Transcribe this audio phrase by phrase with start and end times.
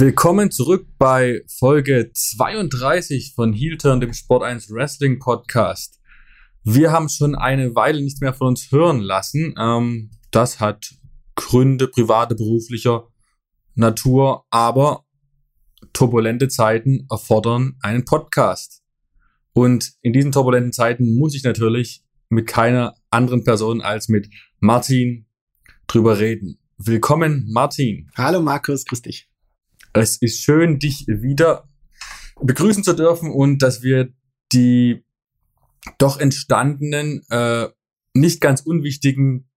[0.00, 5.98] Willkommen zurück bei Folge 32 von Heel Turn, dem Sport 1 Wrestling Podcast.
[6.62, 9.56] Wir haben schon eine Weile nicht mehr von uns hören lassen.
[9.58, 10.94] Ähm, das hat
[11.34, 13.08] Gründe private, beruflicher
[13.74, 15.04] Natur, aber
[15.92, 18.84] turbulente Zeiten erfordern einen Podcast.
[19.52, 24.30] Und in diesen turbulenten Zeiten muss ich natürlich mit keiner anderen Person als mit
[24.60, 25.26] Martin
[25.88, 26.60] drüber reden.
[26.76, 28.12] Willkommen, Martin.
[28.16, 29.27] Hallo Markus, grüß dich.
[29.92, 31.68] Es ist schön, dich wieder
[32.40, 34.12] begrüßen zu dürfen und dass wir
[34.52, 35.04] die
[35.98, 37.68] doch entstandenen, äh,
[38.14, 39.48] nicht ganz unwichtigen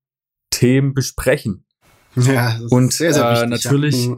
[0.50, 1.66] Themen besprechen.
[2.16, 4.10] Ja, und sehr, sehr wichtig, äh, natürlich,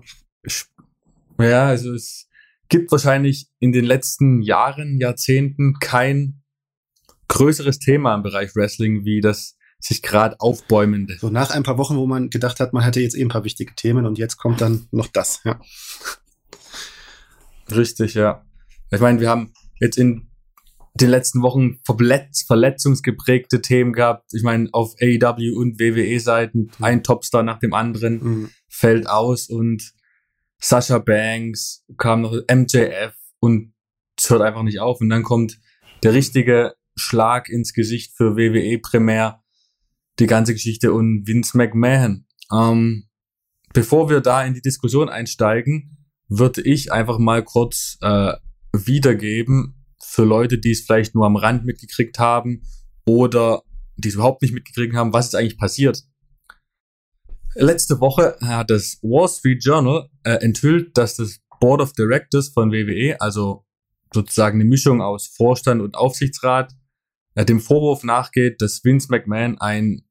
[1.38, 1.46] ja.
[1.46, 2.28] ja, also es
[2.70, 6.42] gibt wahrscheinlich in den letzten Jahren, Jahrzehnten kein
[7.28, 11.18] größeres Thema im Bereich Wrestling wie das sich gerade aufbäumende.
[11.20, 13.44] So nach ein paar Wochen, wo man gedacht hat, man hätte jetzt eh ein paar
[13.44, 15.60] wichtige Themen und jetzt kommt dann noch das, ja.
[17.70, 18.46] Richtig, ja.
[18.92, 20.30] Ich meine, wir haben jetzt in
[20.94, 24.34] den letzten Wochen verletz verletzungsgeprägte Themen gehabt.
[24.34, 26.84] Ich meine, auf AEW und WWE-Seiten mhm.
[26.84, 28.50] ein Topstar nach dem anderen mhm.
[28.70, 29.94] fällt aus und
[30.60, 33.74] Sasha Banks kam noch MJF und
[34.18, 35.02] es hört einfach nicht auf.
[35.02, 35.60] Und dann kommt
[36.04, 39.43] der richtige Schlag ins Gesicht für WWE primär
[40.20, 42.26] die ganze Geschichte und Vince McMahon.
[42.52, 43.10] Ähm,
[43.74, 45.98] bevor wir da in die Diskussion einsteigen,
[46.28, 48.34] würde ich einfach mal kurz äh,
[48.74, 52.64] wiedergeben für Leute, die es vielleicht nur am Rand mitgekriegt haben
[53.06, 53.64] oder
[53.98, 56.04] die es überhaupt nicht mitgekriegt haben, was ist eigentlich passiert.
[57.56, 62.72] Letzte Woche hat das Wall Street Journal äh, enthüllt, dass das Board of Directors von
[62.72, 63.66] WWE, also
[64.14, 66.74] sozusagen eine Mischung aus Vorstand und Aufsichtsrat,
[67.36, 70.04] dem Vorwurf nachgeht, dass Vince McMahon ein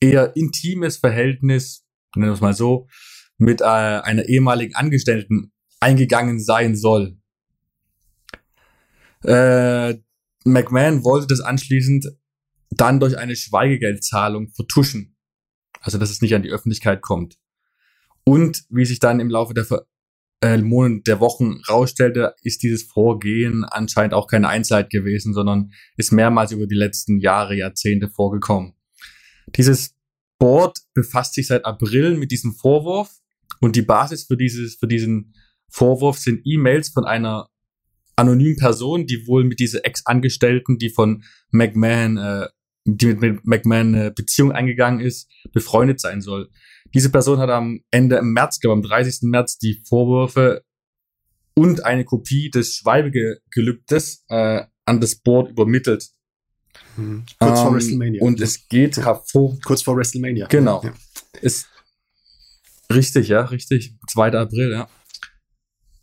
[0.00, 2.88] eher intimes Verhältnis, nennen wir es mal so,
[3.38, 7.16] mit äh, einer ehemaligen Angestellten eingegangen sein soll.
[9.24, 9.94] Äh,
[10.44, 12.06] McMahon wollte das anschließend
[12.70, 15.16] dann durch eine Schweigegeldzahlung vertuschen.
[15.80, 17.38] Also, dass es nicht an die Öffentlichkeit kommt.
[18.24, 19.66] Und wie sich dann im Laufe der
[20.40, 26.12] äh, Monate, der Wochen rausstellte, ist dieses Vorgehen anscheinend auch keine Einzeit gewesen, sondern ist
[26.12, 28.74] mehrmals über die letzten Jahre, Jahrzehnte vorgekommen.
[29.56, 29.94] Dieses
[30.38, 33.10] Board befasst sich seit April mit diesem Vorwurf
[33.60, 35.34] und die Basis für dieses, für diesen
[35.68, 37.48] Vorwurf sind E-Mails von einer
[38.16, 42.48] anonymen Person, die wohl mit dieser Ex-Angestellten, die von McMahon, äh,
[42.84, 46.50] die mit, mit McMahon eine Beziehung eingegangen ist, befreundet sein soll.
[46.94, 49.22] Diese Person hat am Ende im März, glaube am 30.
[49.28, 50.64] März, die Vorwürfe
[51.54, 56.08] und eine Kopie des Schweigegelübdes äh, an das Board übermittelt.
[56.96, 57.24] Mhm.
[57.38, 58.22] Kurz vor ähm, WrestleMania.
[58.22, 59.56] Und es geht hervor.
[59.64, 60.46] Kurz vor WrestleMania.
[60.46, 60.82] Genau.
[60.84, 60.94] Ja.
[61.40, 61.68] Ist
[62.92, 63.94] richtig, ja, richtig.
[64.08, 64.32] 2.
[64.32, 64.88] April, ja.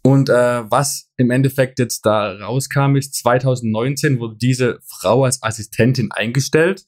[0.03, 0.33] Und äh,
[0.69, 6.85] was im Endeffekt jetzt da rauskam, ist 2019 wurde diese Frau als Assistentin eingestellt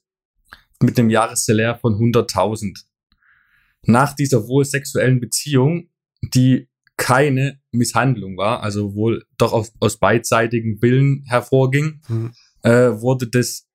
[0.82, 2.84] mit einem Jahressalär von 100.000.
[3.86, 5.90] Nach dieser wohl sexuellen Beziehung,
[6.22, 12.32] die keine Misshandlung war, also wohl doch aus, aus beidseitigem Willen hervorging, mhm.
[12.62, 13.68] äh, wurde das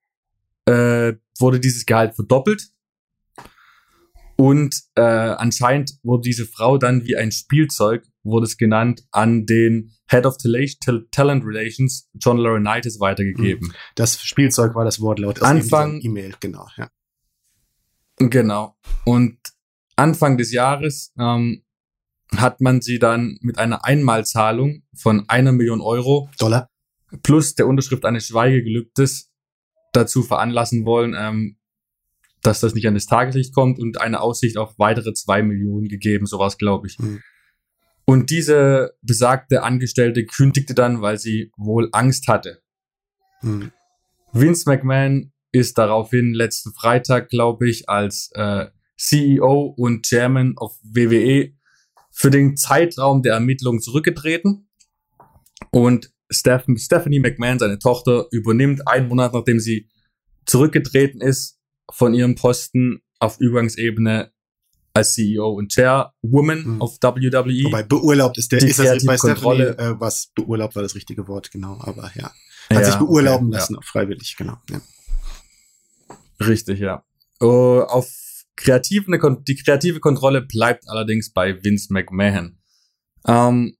[0.67, 2.71] äh, wurde dieses Gehalt verdoppelt
[4.37, 9.93] und äh, anscheinend wurde diese Frau dann wie ein Spielzeug wurde es genannt, an den
[10.09, 13.69] Head of Talent Relations, John Laurinaitis, weitergegeben.
[13.69, 13.75] Hm.
[13.95, 16.91] Das Spielzeug war das Wortlaut aus Anfang E-Mail, genau, ja.
[18.19, 18.77] Genau.
[19.05, 19.39] Und
[19.99, 21.65] Anfang des Jahres ähm,
[22.37, 26.69] hat man sie dann mit einer Einmalzahlung von einer Million Euro Dollar
[27.23, 29.33] plus der Unterschrift eines Schweigegelübdes
[29.93, 31.57] dazu veranlassen wollen, ähm,
[32.43, 36.27] dass das nicht an das Tageslicht kommt und eine Aussicht auf weitere zwei Millionen gegeben,
[36.27, 36.99] sowas glaube ich.
[36.99, 37.23] Mhm.
[38.05, 42.63] Und diese besagte Angestellte kündigte dann, weil sie wohl Angst hatte.
[43.41, 43.71] Hm.
[44.33, 48.69] Vince McMahon ist daraufhin letzten Freitag, glaube ich, als äh,
[48.99, 51.53] CEO und Chairman of WWE
[52.11, 54.69] für den Zeitraum der Ermittlung zurückgetreten.
[55.71, 59.89] Und Steph Stephanie McMahon, seine Tochter, übernimmt einen Monat, nachdem sie
[60.45, 61.59] zurückgetreten ist,
[61.91, 64.33] von ihrem Posten auf Übergangsebene
[64.95, 66.83] als CEO und Chairwoman mhm.
[66.83, 67.65] auf WWE.
[67.65, 71.51] Wobei beurlaubt ist der, ist das bei Stephanie, äh, was beurlaubt war das richtige Wort,
[71.51, 72.33] genau, aber ja.
[72.71, 73.81] Hat ja, sich beurlauben okay, lassen, ja.
[73.83, 74.59] freiwillig, genau.
[74.71, 74.81] Ja.
[76.41, 77.05] Richtig, ja.
[77.41, 78.28] Uh, auf
[78.58, 82.58] kreative, die kreative Kontrolle bleibt allerdings bei Vince McMahon.
[83.26, 83.76] Ähm,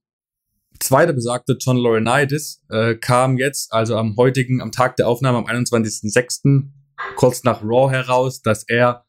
[0.79, 5.45] zweiter besagte John Laurinaitis äh, kam jetzt, also am heutigen, am Tag der Aufnahme am
[5.45, 6.71] 21.06.,
[7.15, 9.05] kurz nach Raw heraus, dass er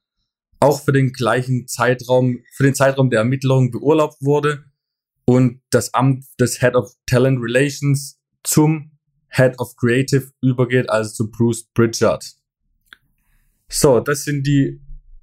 [0.60, 4.64] auch für den gleichen Zeitraum, für den Zeitraum der Ermittlungen beurlaubt wurde
[5.24, 11.30] und das Amt des Head of Talent Relations zum Head of Creative übergeht, also zu
[11.30, 12.24] Bruce Pritchard.
[13.68, 14.80] So, das sind die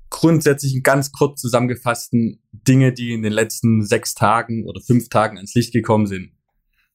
[0.09, 5.53] grundsätzlichen, ganz kurz zusammengefassten Dinge, die in den letzten sechs Tagen oder fünf Tagen ans
[5.53, 6.31] Licht gekommen sind.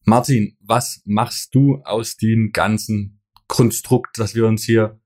[0.05, 5.01] Martin, was machst du aus dem ganzen Konstrukt, das wir uns hier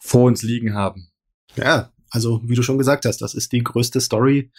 [0.00, 1.10] vor uns liegen haben?
[1.56, 4.50] Ja, also wie du schon gesagt hast, das ist die größte Story,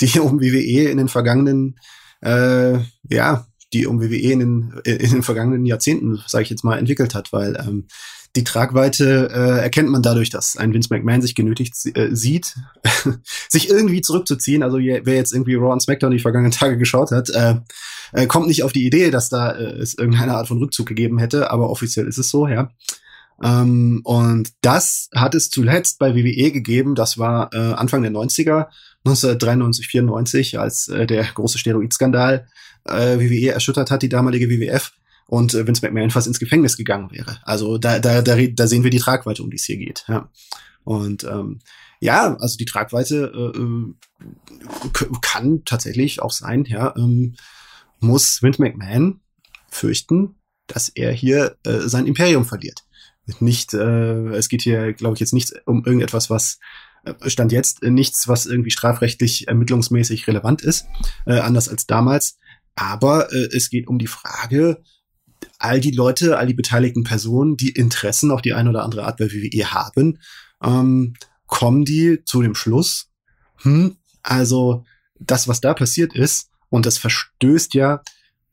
[0.00, 1.78] die um WWE in den vergangenen,
[2.20, 2.78] äh,
[3.08, 7.14] ja, die um WWE in den, in den vergangenen Jahrzehnten, sage ich jetzt mal, entwickelt
[7.14, 7.86] hat, weil ähm,
[8.36, 12.54] die Tragweite äh, erkennt man dadurch, dass ein Vince McMahon sich genötigt äh, sieht,
[13.48, 14.62] sich irgendwie zurückzuziehen.
[14.62, 17.56] Also wer jetzt irgendwie Raw und SmackDown die vergangenen Tage geschaut hat, äh,
[18.12, 21.18] äh, kommt nicht auf die Idee, dass da äh, es irgendeine Art von Rückzug gegeben
[21.18, 22.70] hätte, aber offiziell ist es so, ja.
[23.42, 28.66] Ähm, und das hat es zuletzt bei WWE gegeben, das war äh, Anfang der 90er,
[29.04, 32.46] 1993, 94, als äh, der große Steroidskandal
[32.84, 34.92] äh, WWE erschüttert hat, die damalige WWF
[35.26, 37.38] und äh, Vince McMahon fast ins Gefängnis gegangen wäre.
[37.44, 40.04] Also da, da, da, da sehen wir die Tragweite, um die es hier geht.
[40.08, 40.28] Ja.
[40.84, 41.60] Und ähm,
[42.00, 43.94] ja, also die Tragweite äh, äh
[45.22, 47.36] kann tatsächlich auch sein, ja, ähm,
[48.00, 49.20] muss Vince McMahon
[49.70, 50.36] fürchten,
[50.66, 52.84] dass er hier äh, sein Imperium verliert.
[53.38, 56.58] Nicht, äh, es geht hier, glaube ich, jetzt nicht um irgendetwas, was
[57.26, 60.86] stand jetzt äh, nichts, was irgendwie strafrechtlich ermittlungsmäßig relevant ist,
[61.26, 62.38] äh, anders als damals.
[62.74, 64.82] Aber äh, es geht um die Frage,
[65.58, 69.18] all die Leute, all die beteiligten Personen, die Interessen auf die eine oder andere Art
[69.18, 70.18] bei WWE haben,
[70.62, 71.14] ähm,
[71.46, 73.10] kommen die zu dem Schluss,
[73.62, 74.84] hm, also
[75.18, 78.02] das, was da passiert ist, und das verstößt ja,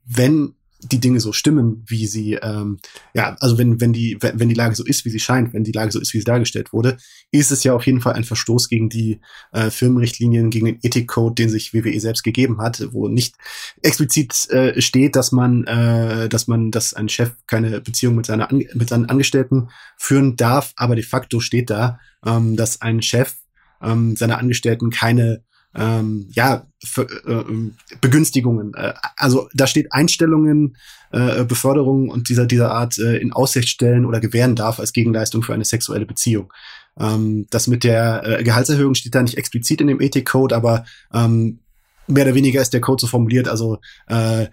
[0.04, 2.78] wenn die Dinge so stimmen, wie sie, ähm,
[3.14, 5.64] ja, also wenn, wenn die, wenn, wenn die Lage so ist, wie sie scheint, wenn
[5.64, 6.98] die Lage so ist, wie sie dargestellt wurde,
[7.32, 9.20] ist es ja auf jeden Fall ein Verstoß gegen die
[9.52, 13.36] äh, Firmenrichtlinien, gegen den Ethikcode, den sich WWE selbst gegeben hat, wo nicht
[13.82, 18.48] explizit äh, steht, dass man, äh, dass man, dass ein Chef keine Beziehung mit seiner
[18.52, 23.36] mit seinen Angestellten führen darf, aber de facto steht da, ähm, dass ein Chef
[23.82, 25.44] ähm, seiner Angestellten keine
[25.76, 28.74] ähm, ja, für, äh, Begünstigungen.
[28.74, 30.78] Äh, also da steht Einstellungen,
[31.12, 35.44] äh, Beförderungen und dieser, dieser Art äh, in Aussicht stellen oder gewähren darf als Gegenleistung
[35.44, 36.52] für eine sexuelle Beziehung.
[37.00, 41.60] Ähm, das mit der äh, Gehaltserhöhung steht da nicht explizit in dem Ethikcode, aber ähm,
[42.08, 43.48] mehr oder weniger ist der Code so formuliert.
[43.48, 44.48] Also äh,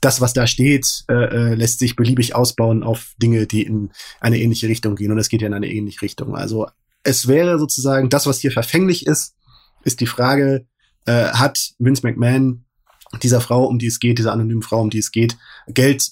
[0.00, 3.90] das, was da steht, äh, äh lässt sich beliebig ausbauen auf Dinge, die in
[4.20, 5.12] eine ähnliche Richtung gehen.
[5.12, 6.36] Und es geht ja in eine ähnliche Richtung.
[6.36, 6.66] Also
[7.02, 9.35] es wäre sozusagen das, was hier verfänglich ist,
[9.86, 10.66] ist die Frage,
[11.06, 12.64] äh, hat Vince McMahon
[13.22, 15.36] dieser Frau, um die es geht, dieser anonymen Frau, um die es geht,
[15.68, 16.10] Geld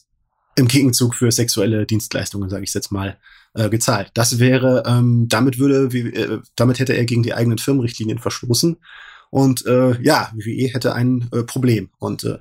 [0.56, 3.19] im Gegenzug für sexuelle Dienstleistungen, sage ich jetzt mal,
[3.55, 4.11] äh, gezahlt.
[4.15, 8.76] Das wäre, ähm, damit würde, wie, äh, damit hätte er gegen die eigenen Firmenrichtlinien verstoßen.
[9.31, 11.91] Und äh, ja, WWE hätte ein äh, Problem.
[11.99, 12.38] Und äh,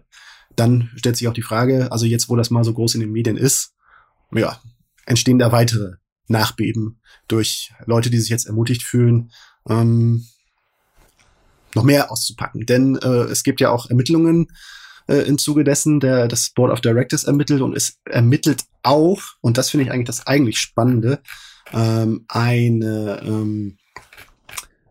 [0.56, 3.12] dann stellt sich auch die Frage, also jetzt, wo das mal so groß in den
[3.12, 3.74] Medien ist,
[4.32, 4.60] ja,
[5.06, 5.94] entstehen da weitere
[6.28, 9.32] Nachbeben durch Leute, die sich jetzt ermutigt fühlen,
[9.68, 10.26] ähm,
[11.76, 12.66] noch mehr auszupacken.
[12.66, 14.48] Denn äh, es gibt ja auch Ermittlungen
[15.08, 19.58] äh, im Zuge dessen, der das Board of Directors ermittelt und es ermittelt auch, und
[19.58, 21.22] das finde ich eigentlich das eigentlich Spannende,
[21.72, 23.78] ähm, eine ähm,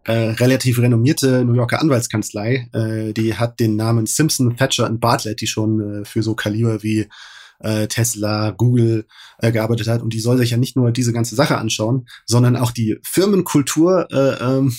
[0.05, 5.41] äh, relativ renommierte New Yorker Anwaltskanzlei, äh, die hat den Namen Simpson, Thatcher und Bartlett,
[5.41, 7.09] die schon äh, für so Kaliber wie
[7.61, 9.07] äh, Tesla, Google
[9.39, 10.03] äh, gearbeitet hat.
[10.03, 14.09] Und die soll sich ja nicht nur diese ganze Sache anschauen, sondern auch die Firmenkultur
[14.11, 14.75] äh, ähm,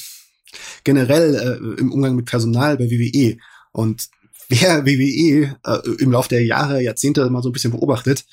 [0.84, 3.38] generell äh, im Umgang mit Personal bei WWE.
[3.72, 4.10] Und
[4.50, 8.26] wer WWE äh, im Laufe der Jahre, Jahrzehnte mal so ein bisschen beobachtet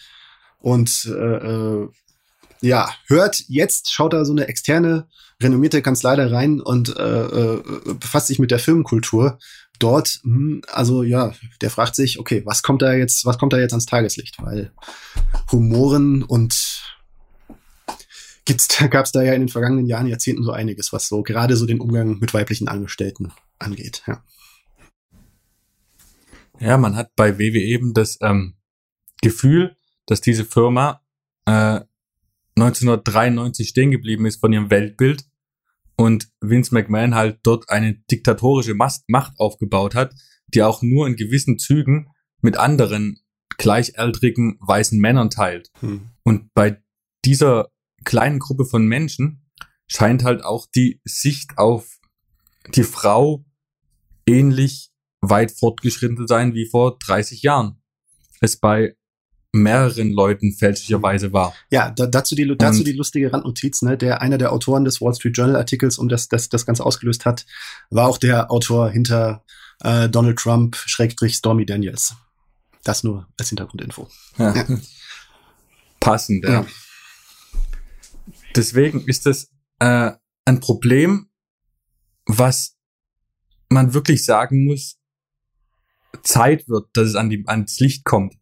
[0.60, 1.88] und äh, äh,
[2.62, 5.08] ja, hört jetzt, schaut da so eine externe,
[5.42, 7.62] renommierte Kanzlei da rein und äh, äh,
[7.98, 9.38] befasst sich mit der Firmenkultur
[9.78, 10.20] dort.
[10.22, 13.72] Hm, also ja, der fragt sich, okay, was kommt da jetzt, was kommt da jetzt
[13.72, 14.36] ans Tageslicht?
[14.42, 14.72] Weil
[15.50, 16.82] Humoren und
[18.90, 21.66] gab es da ja in den vergangenen Jahren, Jahrzehnten so einiges, was so gerade so
[21.66, 24.02] den Umgang mit weiblichen Angestellten angeht.
[24.06, 24.22] Ja,
[26.58, 28.54] ja man hat bei WW eben das ähm,
[29.22, 29.76] Gefühl,
[30.06, 31.02] dass diese Firma
[31.46, 31.80] äh,
[32.56, 35.24] 1993 stehen geblieben ist von ihrem Weltbild
[35.96, 40.14] und Vince McMahon halt dort eine diktatorische Macht aufgebaut hat,
[40.48, 42.08] die auch nur in gewissen Zügen
[42.40, 43.20] mit anderen
[43.58, 45.70] gleichaltrigen weißen Männern teilt.
[45.80, 46.08] Hm.
[46.22, 46.82] Und bei
[47.24, 47.70] dieser
[48.04, 49.46] kleinen Gruppe von Menschen
[49.86, 51.98] scheint halt auch die Sicht auf
[52.74, 53.44] die Frau
[54.26, 54.90] ähnlich
[55.20, 57.82] weit fortgeschritten zu sein wie vor 30 Jahren.
[58.40, 58.96] Es bei
[59.52, 61.54] mehreren Leuten fälschlicherweise war.
[61.70, 63.98] Ja, da, dazu, die, dazu die lustige Randnotiz, ne?
[63.98, 67.24] Der einer der Autoren des Wall Street Journal Artikels, um das, das, das Ganze ausgelöst
[67.26, 67.46] hat,
[67.90, 69.44] war auch der Autor hinter
[69.82, 72.14] äh, Donald Trump, Schrägstrich Stormy Daniels.
[72.84, 74.08] Das nur als Hintergrundinfo.
[74.38, 74.54] Ja.
[74.54, 74.66] ja.
[75.98, 76.50] Passend, ja.
[76.50, 76.66] ja.
[78.54, 80.12] Deswegen ist das äh,
[80.44, 81.30] ein Problem,
[82.26, 82.76] was
[83.68, 84.98] man wirklich sagen muss,
[86.22, 88.36] Zeit wird, dass es an die, ans Licht kommt.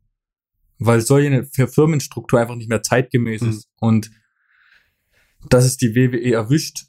[0.79, 3.49] Weil solche Firmenstruktur einfach nicht mehr zeitgemäß mhm.
[3.51, 3.69] ist.
[3.81, 4.11] Und
[5.49, 6.87] dass es die WWE erwischt,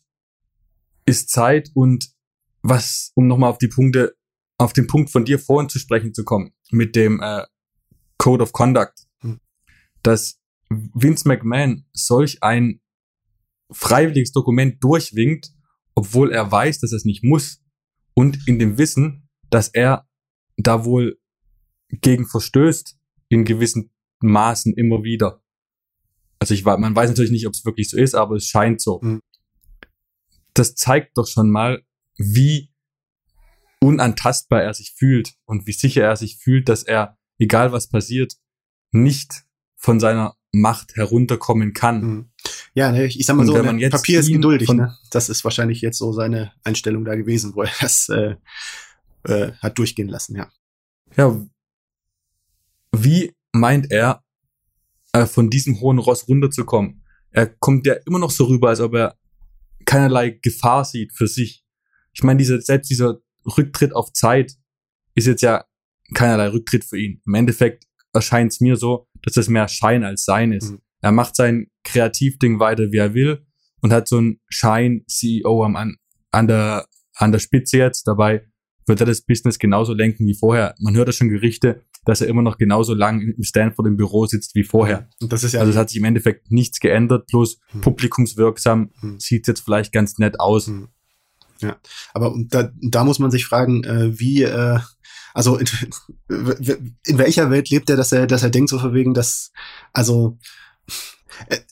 [1.05, 2.11] ist Zeit und
[2.61, 4.15] was, um nochmal auf die Punkte,
[4.57, 7.45] auf den Punkt von dir vorhin zu sprechen zu kommen, mit dem äh,
[8.17, 9.39] Code of Conduct, mhm.
[10.03, 12.81] dass Vince McMahon solch ein
[13.71, 15.51] freiwilliges Dokument durchwinkt,
[15.95, 17.61] obwohl er weiß, dass er es nicht muss.
[18.13, 20.07] Und in dem Wissen, dass er
[20.57, 21.19] da wohl
[21.89, 22.97] gegen verstößt
[23.29, 25.41] in gewissen Maßen immer wieder.
[26.39, 28.99] Also ich man weiß natürlich nicht, ob es wirklich so ist, aber es scheint so.
[29.01, 29.21] Mhm.
[30.53, 31.83] Das zeigt doch schon mal,
[32.17, 32.71] wie
[33.79, 38.35] unantastbar er sich fühlt und wie sicher er sich fühlt, dass er, egal was passiert,
[38.91, 39.45] nicht
[39.75, 42.01] von seiner Macht herunterkommen kann.
[42.01, 42.28] Mhm.
[42.73, 44.69] Ja, ne, ich, sag mal und so, ne, Papier ist geduldig.
[44.69, 44.95] Ne?
[45.11, 48.35] Das ist wahrscheinlich jetzt so seine Einstellung da gewesen, wo er das äh,
[49.23, 50.49] äh, hat durchgehen lassen, ja.
[51.17, 51.39] Ja,
[52.91, 54.23] wie meint er,
[55.13, 57.03] äh, von diesem hohen Ross runterzukommen?
[57.31, 59.17] Er kommt ja immer noch so rüber, als ob er
[59.85, 61.63] keinerlei Gefahr sieht für sich.
[62.13, 63.19] Ich meine, diese, selbst dieser
[63.57, 64.53] Rücktritt auf Zeit
[65.15, 65.65] ist jetzt ja
[66.13, 67.21] keinerlei Rücktritt für ihn.
[67.25, 70.71] Im Endeffekt erscheint es mir so, dass das mehr Schein als Sein ist.
[70.71, 70.81] Mhm.
[71.01, 73.45] Er macht sein Kreativding weiter, wie er will
[73.81, 75.95] und hat so einen Schein-CEO an,
[76.31, 78.07] an, der, an der Spitze jetzt.
[78.07, 78.45] Dabei
[78.85, 80.75] wird er das Business genauso lenken wie vorher.
[80.79, 84.25] Man hört ja schon Gerüchte, dass er immer noch genauso lang im Stanford im Büro
[84.25, 85.07] sitzt wie vorher.
[85.21, 87.81] Und das ist ja also es hat sich im Endeffekt nichts geändert, bloß hm.
[87.81, 89.19] publikumswirksam hm.
[89.19, 90.67] sieht jetzt vielleicht ganz nett aus.
[90.67, 90.89] Hm.
[91.61, 91.77] Ja,
[92.13, 94.79] aber da, da muss man sich fragen, äh, wie, äh,
[95.33, 95.67] also in,
[97.05, 99.51] in welcher Welt lebt er, dass er, dass er denkt so verwegen, dass,
[99.93, 100.37] also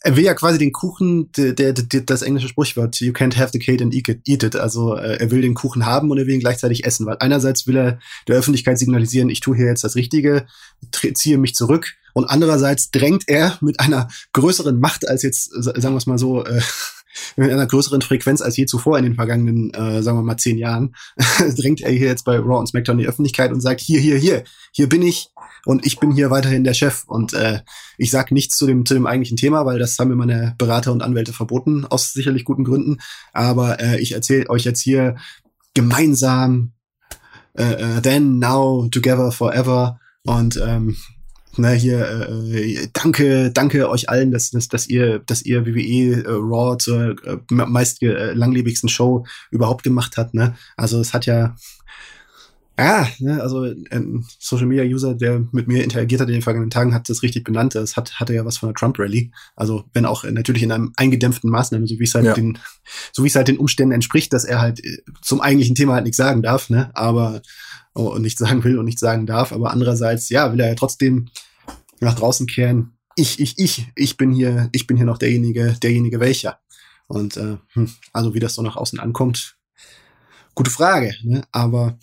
[0.02, 3.52] er will ja quasi den Kuchen, der, der, der, das englische Sprichwort, you can't have
[3.52, 4.56] the cake and eat it.
[4.56, 7.68] Also äh, er will den Kuchen haben und er will ihn gleichzeitig essen, weil einerseits
[7.68, 10.46] will er der Öffentlichkeit signalisieren, ich tue hier jetzt das Richtige,
[11.14, 15.98] ziehe mich zurück und andererseits drängt er mit einer größeren Macht als jetzt, sagen wir
[15.98, 16.62] es mal so, äh,
[17.36, 20.58] mit einer größeren Frequenz als je zuvor in den vergangenen, äh, sagen wir mal, zehn
[20.58, 20.96] Jahren,
[21.58, 24.18] drängt er hier jetzt bei Raw und SmackDown in die Öffentlichkeit und sagt, hier, hier,
[24.18, 25.30] hier, hier bin ich
[25.66, 27.04] und ich bin hier weiterhin der Chef.
[27.08, 27.62] Und äh,
[27.98, 30.92] ich sage nichts zu dem, zu dem eigentlichen Thema, weil das haben mir meine Berater
[30.92, 32.98] und Anwälte verboten, aus sicherlich guten Gründen.
[33.34, 35.16] Aber äh, ich erzähle euch jetzt hier
[35.74, 36.74] gemeinsam
[37.54, 40.96] äh, uh, Then, Now, Together, Forever und ähm,
[41.58, 46.28] ne, hier, äh, danke, danke euch allen, dass, dass, dass ihr, dass ihr WWE äh,
[46.28, 50.56] Raw zur äh, meist äh, langlebigsten Show überhaupt gemacht hat, ne?
[50.76, 51.56] Also es hat ja
[52.80, 56.70] ja, ne, also ein Social Media User, der mit mir interagiert hat in den vergangenen
[56.70, 57.74] Tagen, hat das richtig benannt.
[57.74, 59.32] Es hat, hatte ja was von der Trump Rally.
[59.56, 62.34] Also wenn auch natürlich in einem eingedämpften Maßnahme, so wie es halt ja.
[62.36, 62.60] den,
[63.14, 66.04] so wie es halt den Umständen entspricht, dass er halt äh, zum eigentlichen Thema halt
[66.04, 66.92] nichts sagen darf, ne?
[66.94, 67.42] Aber
[67.96, 69.54] oh, und nichts sagen will und nichts sagen darf.
[69.54, 71.30] Aber andererseits, ja, will er ja trotzdem
[72.00, 72.98] nach draußen kehren.
[73.16, 76.60] Ich, ich, ich, ich bin hier, ich bin hier noch derjenige, derjenige welcher.
[77.08, 79.58] Und äh, hm, also wie das so nach außen ankommt,
[80.56, 81.16] gute Frage.
[81.24, 81.44] Ne?
[81.52, 81.98] Aber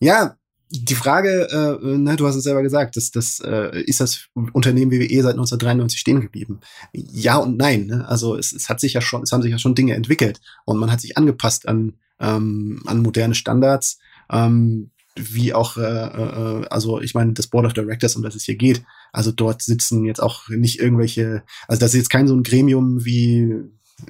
[0.00, 0.36] ja,
[0.70, 1.48] die Frage,
[1.82, 5.32] äh, ne, du hast es selber gesagt, dass das äh, ist das Unternehmen WWE seit
[5.32, 6.60] 1993 stehen geblieben.
[6.92, 7.86] Ja und nein.
[7.86, 8.06] Ne?
[8.06, 10.78] Also es, es hat sich ja schon, es haben sich ja schon Dinge entwickelt und
[10.78, 13.98] man hat sich angepasst an ähm, an moderne Standards.
[14.30, 18.44] Ähm, wie auch, äh, äh, also ich meine, das Board of Directors, um das es
[18.44, 22.34] hier geht, also dort sitzen jetzt auch nicht irgendwelche, also das ist jetzt kein so
[22.34, 23.54] ein Gremium wie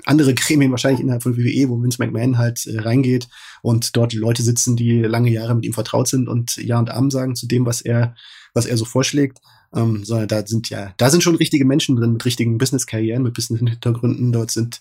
[0.05, 3.29] andere Gremien wahrscheinlich innerhalb von WWE, wo Vince McMahon halt äh, reingeht
[3.63, 7.11] und dort Leute sitzen, die lange Jahre mit ihm vertraut sind und Ja und Amen
[7.11, 8.15] sagen zu dem, was er,
[8.55, 9.39] was er so vorschlägt.
[9.75, 13.35] Ähm, sondern da sind ja, da sind schon richtige Menschen drin mit richtigen Business-Karrieren, mit
[13.35, 14.33] Business-Hintergründen.
[14.33, 14.81] Dort sind,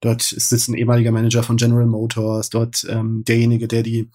[0.00, 4.08] dort sitzt ein ehemaliger Manager von General Motors, dort ähm, derjenige, der die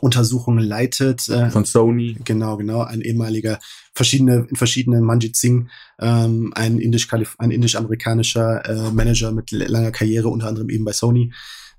[0.00, 1.28] Untersuchungen leitet.
[1.28, 2.16] Äh, von Sony.
[2.24, 3.58] Genau, genau, ein ehemaliger,
[3.94, 5.68] verschiedene, in verschiedenen Manjit Singh,
[6.00, 11.32] ähm, ein indisch ein indisch-amerikanischer äh, Manager mit langer Karriere, unter anderem eben bei Sony,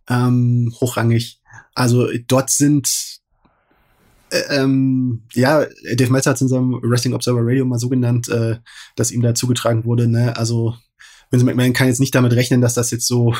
[0.10, 1.40] ähm, hochrangig.
[1.74, 3.20] Also dort sind
[4.32, 8.28] äh, ähm, ja, Dave Meltzer hat es in seinem Wrestling Observer Radio mal so genannt,
[8.30, 8.58] äh,
[8.96, 10.76] dass ihm da zugetragen wurde, ne, also
[11.32, 13.34] Vince McMahon kann jetzt nicht damit rechnen, dass das jetzt so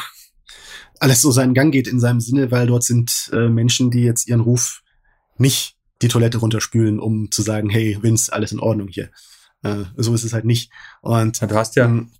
[1.00, 4.28] alles so seinen Gang geht in seinem Sinne, weil dort sind äh, Menschen, die jetzt
[4.28, 4.82] ihren Ruf
[5.38, 9.10] nicht die Toilette runterspülen, um zu sagen, hey, Vince, alles in Ordnung hier.
[9.64, 10.72] Äh, so ist es halt nicht.
[11.02, 12.12] Und du hast ja ähm,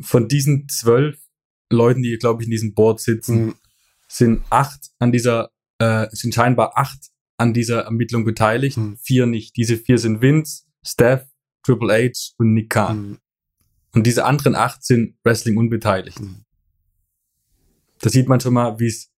[0.00, 1.18] von diesen zwölf
[1.70, 3.54] Leuten, die, glaube ich, in diesem Board sitzen, mhm.
[4.08, 8.96] sind acht an dieser, äh, sind scheinbar acht an dieser Ermittlung beteiligt, hm.
[8.96, 9.56] vier nicht.
[9.56, 11.26] Diese vier sind Vince, Steph,
[11.62, 12.96] Triple H und Nick Khan.
[12.96, 13.18] Hm.
[13.92, 16.18] Und diese anderen acht sind Wrestling unbeteiligt.
[18.00, 19.10] Da sieht man schon mal, wie es,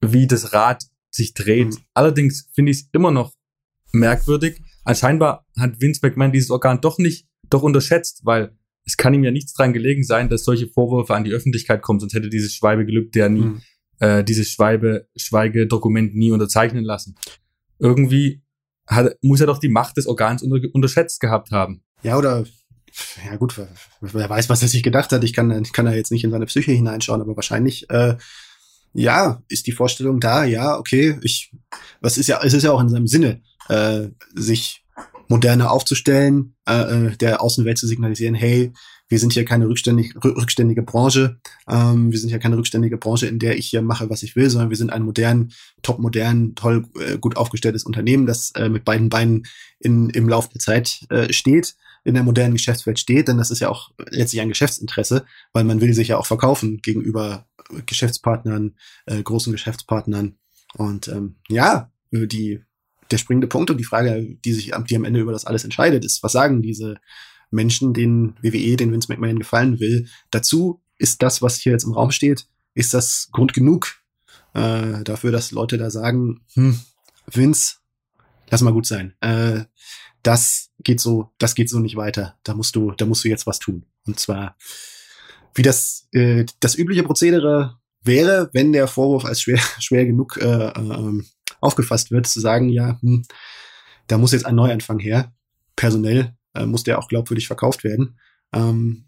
[0.00, 1.74] wie das Rad sich dreht.
[1.74, 1.82] Hm.
[1.94, 3.34] Allerdings finde ich es immer noch
[3.92, 4.60] merkwürdig.
[4.84, 9.30] Anscheinend hat Vince McMahon dieses Organ doch nicht, doch unterschätzt, weil es kann ihm ja
[9.30, 13.18] nichts dran gelegen sein, dass solche Vorwürfe an die Öffentlichkeit kommen, sonst hätte dieses Schweibegelübde
[13.18, 13.62] ja nie, mhm.
[13.98, 17.16] äh, dieses Schweibe, Schweigedokument nie unterzeichnen lassen.
[17.78, 18.42] Irgendwie
[18.86, 21.82] hat, muss er doch die Macht des Organs unter, unterschätzt gehabt haben.
[22.02, 22.44] Ja, oder
[23.24, 23.60] ja gut,
[24.00, 25.24] wer weiß, was er sich gedacht hat.
[25.24, 28.16] Ich kann, ich kann da jetzt nicht in seine Psyche hineinschauen, aber wahrscheinlich, äh,
[28.92, 31.52] ja, ist die Vorstellung da, ja, okay, ich,
[32.00, 34.84] was ist ja, es ist ja auch in seinem Sinne, äh, sich
[35.28, 38.72] moderner aufzustellen, äh, äh, der Außenwelt zu signalisieren, hey,
[39.08, 43.38] wir sind hier keine rückständig, rückständige Branche, ähm, wir sind hier keine rückständige Branche, in
[43.38, 46.86] der ich hier mache, was ich will, sondern wir sind ein modern, top modern, toll,
[46.98, 49.46] äh, gut aufgestelltes Unternehmen, das äh, mit beiden Beinen
[49.78, 53.60] in, im Lauf der Zeit äh, steht, in der modernen Geschäftswelt steht, denn das ist
[53.60, 57.46] ja auch letztlich ein Geschäftsinteresse, weil man will sich ja auch verkaufen gegenüber
[57.86, 58.76] Geschäftspartnern,
[59.06, 60.36] äh, großen Geschäftspartnern.
[60.74, 62.62] Und ähm, ja, die
[63.10, 66.04] der springende Punkt und die Frage, die sich die am Ende über das alles entscheidet,
[66.04, 66.96] ist, was sagen diese
[67.50, 70.80] Menschen, denen WWE, den Vince McMahon gefallen will, dazu?
[70.98, 74.00] Ist das, was hier jetzt im Raum steht, ist das Grund genug
[74.52, 76.78] äh, dafür, dass Leute da sagen, hm,
[77.26, 77.76] Vince,
[78.50, 79.14] lass mal gut sein.
[79.20, 79.64] Äh,
[80.22, 82.38] das geht so, das geht so nicht weiter.
[82.42, 83.86] Da musst du, da musst du jetzt was tun.
[84.06, 84.56] Und zwar,
[85.54, 90.68] wie das äh, das übliche Prozedere wäre, wenn der Vorwurf als schwer schwer genug äh,
[90.68, 91.22] äh,
[91.60, 93.24] aufgefasst wird, zu sagen, ja, hm,
[94.06, 95.32] da muss jetzt ein Neuanfang her.
[95.76, 98.18] Personell äh, muss der auch glaubwürdig verkauft werden.
[98.52, 99.06] Ähm,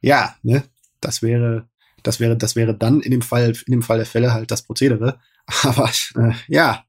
[0.00, 0.64] ja, ne,
[1.00, 1.68] das wäre,
[2.02, 4.62] das wäre, das wäre dann in dem Fall, in dem Fall der Fälle halt das
[4.62, 5.20] Prozedere.
[5.62, 6.84] Aber äh, ja,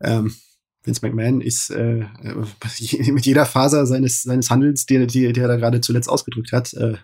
[0.00, 0.34] ähm,
[0.84, 5.48] Vince McMahon ist äh, äh mit jeder Faser seines, seines Handels, die, die, die er
[5.48, 6.96] da gerade zuletzt ausgedrückt hat, äh,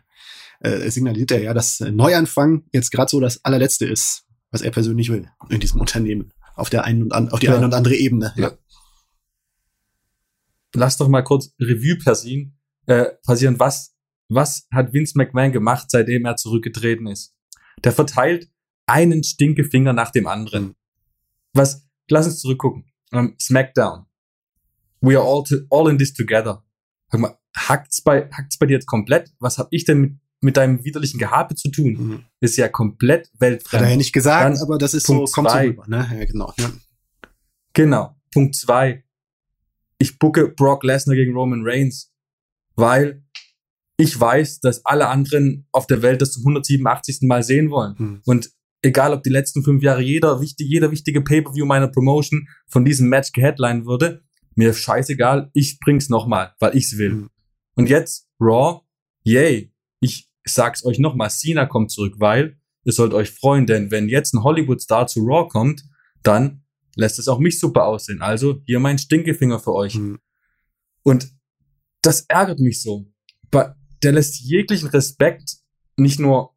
[0.60, 5.10] äh, signalisiert er ja, dass Neuanfang jetzt gerade so das allerletzte ist, was er persönlich
[5.10, 7.56] will in diesem Unternehmen auf der einen und an, auf die ja.
[7.56, 8.32] eine und andere Ebene.
[8.36, 8.52] Ja.
[10.74, 13.58] Lass doch mal kurz Revue passieren, äh, passieren.
[13.58, 13.96] Was,
[14.28, 17.34] was hat Vince McMahon gemacht, seitdem er zurückgetreten ist?
[17.82, 18.48] Der verteilt
[18.86, 20.64] einen Stinkefinger nach dem anderen.
[20.64, 20.74] Mhm.
[21.54, 22.84] Was, lass uns zurückgucken.
[23.12, 24.06] Um, SmackDown.
[25.00, 26.62] We are all, to, all in this together.
[27.10, 29.32] Sag mal, hackt's bei, hackt's bei dir jetzt komplett?
[29.40, 31.92] Was hab ich denn mit mit deinem widerlichen Gehabe zu tun.
[31.92, 32.24] Mhm.
[32.40, 33.82] Ist ja komplett weltfremd.
[33.82, 35.64] Hat er ja nicht gesagt, Dann aber das ist Punkt so, kommt zwei.
[35.64, 36.08] so rüber, ne?
[36.18, 36.52] Ja, genau.
[36.58, 36.72] Ja.
[37.74, 38.16] Genau.
[38.32, 39.04] Punkt zwei.
[39.98, 42.12] Ich bucke Brock Lesnar gegen Roman Reigns,
[42.74, 43.22] weil
[43.98, 47.18] ich weiß, dass alle anderen auf der Welt das zum 187.
[47.22, 47.94] Mal sehen wollen.
[47.98, 48.22] Mhm.
[48.24, 48.50] Und
[48.82, 53.08] egal, ob die letzten fünf Jahre jeder, wichtig, jeder wichtige Pay-Per-View meiner Promotion von diesem
[53.08, 54.22] Match geheadline würde,
[54.54, 57.12] mir scheißegal, ich bring's nochmal, weil ich's will.
[57.12, 57.30] Mhm.
[57.76, 58.80] Und jetzt Raw,
[59.24, 63.90] yay, ich ich sag's euch nochmal, Cena kommt zurück, weil ihr sollt euch freuen, denn
[63.90, 65.84] wenn jetzt ein Hollywood-Star zu Raw kommt,
[66.22, 66.64] dann
[66.96, 68.22] lässt es auch mich super aussehen.
[68.22, 69.94] Also hier mein Stinkefinger für euch.
[69.96, 70.18] Mhm.
[71.02, 71.30] Und
[72.02, 73.06] das ärgert mich so.
[74.02, 75.58] Der lässt jeglichen Respekt
[75.96, 76.49] nicht nur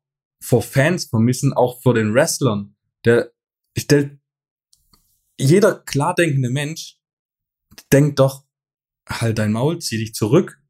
[0.44, 2.76] vor Fans vermissen, auch vor den Wrestlern.
[3.06, 3.32] Der
[3.78, 4.20] stellt
[5.40, 7.00] jeder klar denkende Mensch
[7.92, 8.46] denkt doch,
[9.08, 10.62] halt dein Maul, zieh dich zurück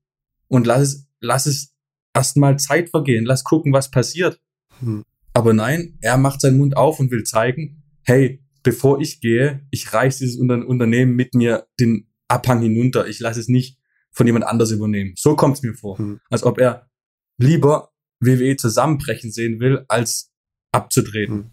[0.47, 1.75] und lass es, lass es
[2.13, 4.39] erstmal Zeit vergehen, lass gucken, was passiert.
[4.79, 5.03] Hm.
[5.33, 9.91] Aber nein, er macht seinen Mund auf und will zeigen, hey, bevor ich gehe, ich
[9.91, 13.07] reiß dieses Unter Unternehmen mit mir den Abhang hinunter.
[13.07, 13.79] Ich lasse es nicht
[14.12, 15.13] von jemand anders übernehmen.
[15.17, 15.97] So kommt es mir vor.
[15.97, 16.19] Hm.
[16.29, 16.89] Als ob er
[17.38, 17.92] lieber
[18.25, 20.31] WWE zusammenbrechen sehen will, als
[20.71, 21.36] abzutreten.
[21.36, 21.51] Hm.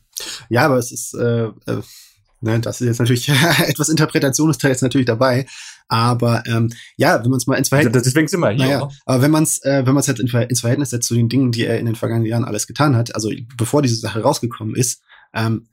[0.48, 1.82] Ja, aber es ist, äh, äh,
[2.40, 3.28] ne, das ist jetzt natürlich
[3.66, 5.46] etwas Interpretation ist da jetzt natürlich dabei.
[5.88, 8.04] Aber ähm, ja, wenn man es mal ins Verhältnis.
[8.04, 8.64] Deswegen sind wir hier.
[8.64, 11.28] Naja, aber wenn man es, äh, wenn man es halt ins Verhältnis setzt zu den
[11.28, 14.76] Dingen, die er in den vergangenen Jahren alles getan hat, also bevor diese Sache rausgekommen
[14.76, 15.02] ist,
[15.34, 15.68] ähm,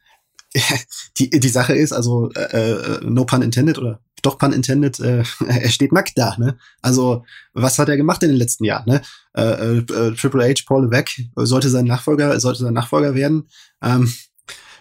[1.17, 5.23] die, die Sache ist, also äh, äh, no pun intended oder doch pun intended, äh,
[5.47, 6.57] er steht nackt da, ne?
[6.81, 9.01] Also, was hat er gemacht in den letzten Jahren, ne?
[9.35, 13.47] Äh, äh, Triple H, Paul Levesque sollte sein Nachfolger, sollte sein Nachfolger werden.
[13.81, 14.11] Ähm,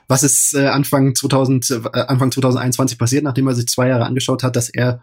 [0.09, 4.43] was ist äh, Anfang 2000, äh, Anfang 2021 passiert, nachdem er sich zwei Jahre angeschaut
[4.43, 5.03] hat, dass er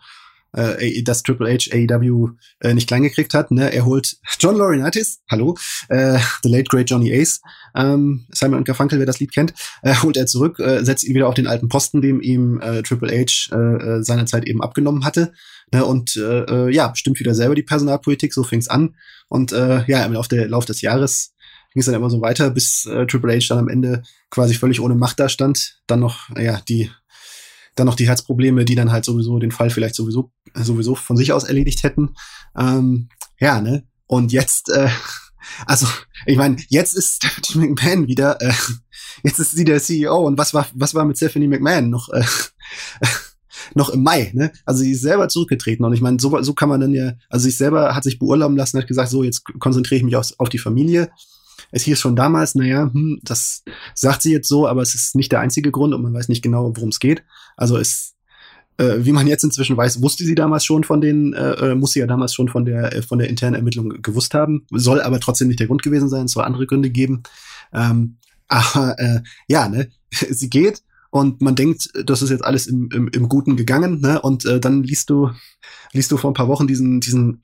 [0.56, 2.30] äh, dass Triple H AEW
[2.62, 3.52] äh, nicht klein gekriegt hat.
[3.52, 3.74] Ne?
[3.74, 5.58] Er holt John Laurinaitis, hallo,
[5.90, 7.42] äh, The Late Great Johnny Ace,
[7.76, 11.16] ähm, Simon und Garfunkel, wer das Lied kennt, äh, holt er zurück, äh, setzt ihn
[11.16, 15.06] wieder auf den alten Posten, dem ihm äh, Triple H äh, äh seinerzeit eben abgenommen
[15.06, 15.34] hatte.
[15.72, 15.86] Ne?
[15.86, 18.96] Und äh, äh, ja, bestimmt wieder selber die Personalpolitik, so fing's an.
[19.28, 21.34] Und äh, ja, im Lauf, der, Lauf des Jahres
[21.74, 24.80] ging es dann immer so weiter, bis äh, Triple H dann am Ende quasi völlig
[24.80, 25.80] ohne Macht da stand.
[25.88, 26.92] Dann noch, ja, die
[27.76, 31.34] dann noch die Herzprobleme, die dann halt sowieso den Fall vielleicht sowieso sowieso von sich
[31.34, 32.16] aus erledigt hätten.
[32.58, 33.10] Ähm,
[33.40, 33.84] ja, ne?
[34.08, 34.90] Und jetzt, äh,
[35.66, 35.88] also
[36.26, 38.54] ich meine, jetzt ist Stephanie McMahon wieder, äh,
[39.24, 42.10] jetzt ist sie der CEO und was war was war mit Stephanie McMahon noch?
[42.10, 42.24] Äh,
[43.76, 44.52] noch im Mai, ne?
[44.66, 47.46] Also sie ist selber zurückgetreten und ich meine, so, so kann man dann ja, also
[47.46, 50.50] sich selber hat sich beurlauben lassen, hat gesagt, so jetzt konzentriere ich mich auf, auf
[50.50, 51.12] die Familie.
[51.72, 53.64] Es hieß schon damals, naja, hm, das
[53.96, 56.44] sagt sie jetzt so, aber es ist nicht der einzige Grund und man weiß nicht
[56.44, 57.24] genau, worum es geht.
[57.58, 58.16] Also es,
[58.78, 61.92] äh, wie man jetzt inzwischen weiß, wusste sie damals schon von den, äh, äh muss
[61.92, 65.20] sie ja damals schon von der, äh, von der internen Ermittlung gewusst haben, soll aber
[65.20, 67.24] trotzdem nicht der Grund gewesen sein, es soll andere Gründe geben.
[67.74, 72.90] Ähm, aber äh, ja, ne, sie geht und man denkt, das ist jetzt alles im,
[72.92, 74.20] im, im Guten gegangen, ne?
[74.20, 75.30] Und äh, dann liest du,
[75.92, 77.44] liest du vor ein paar Wochen diesen, diesen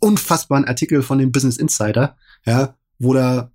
[0.00, 3.50] unfassbaren Artikel von dem Business Insider, ja, wo da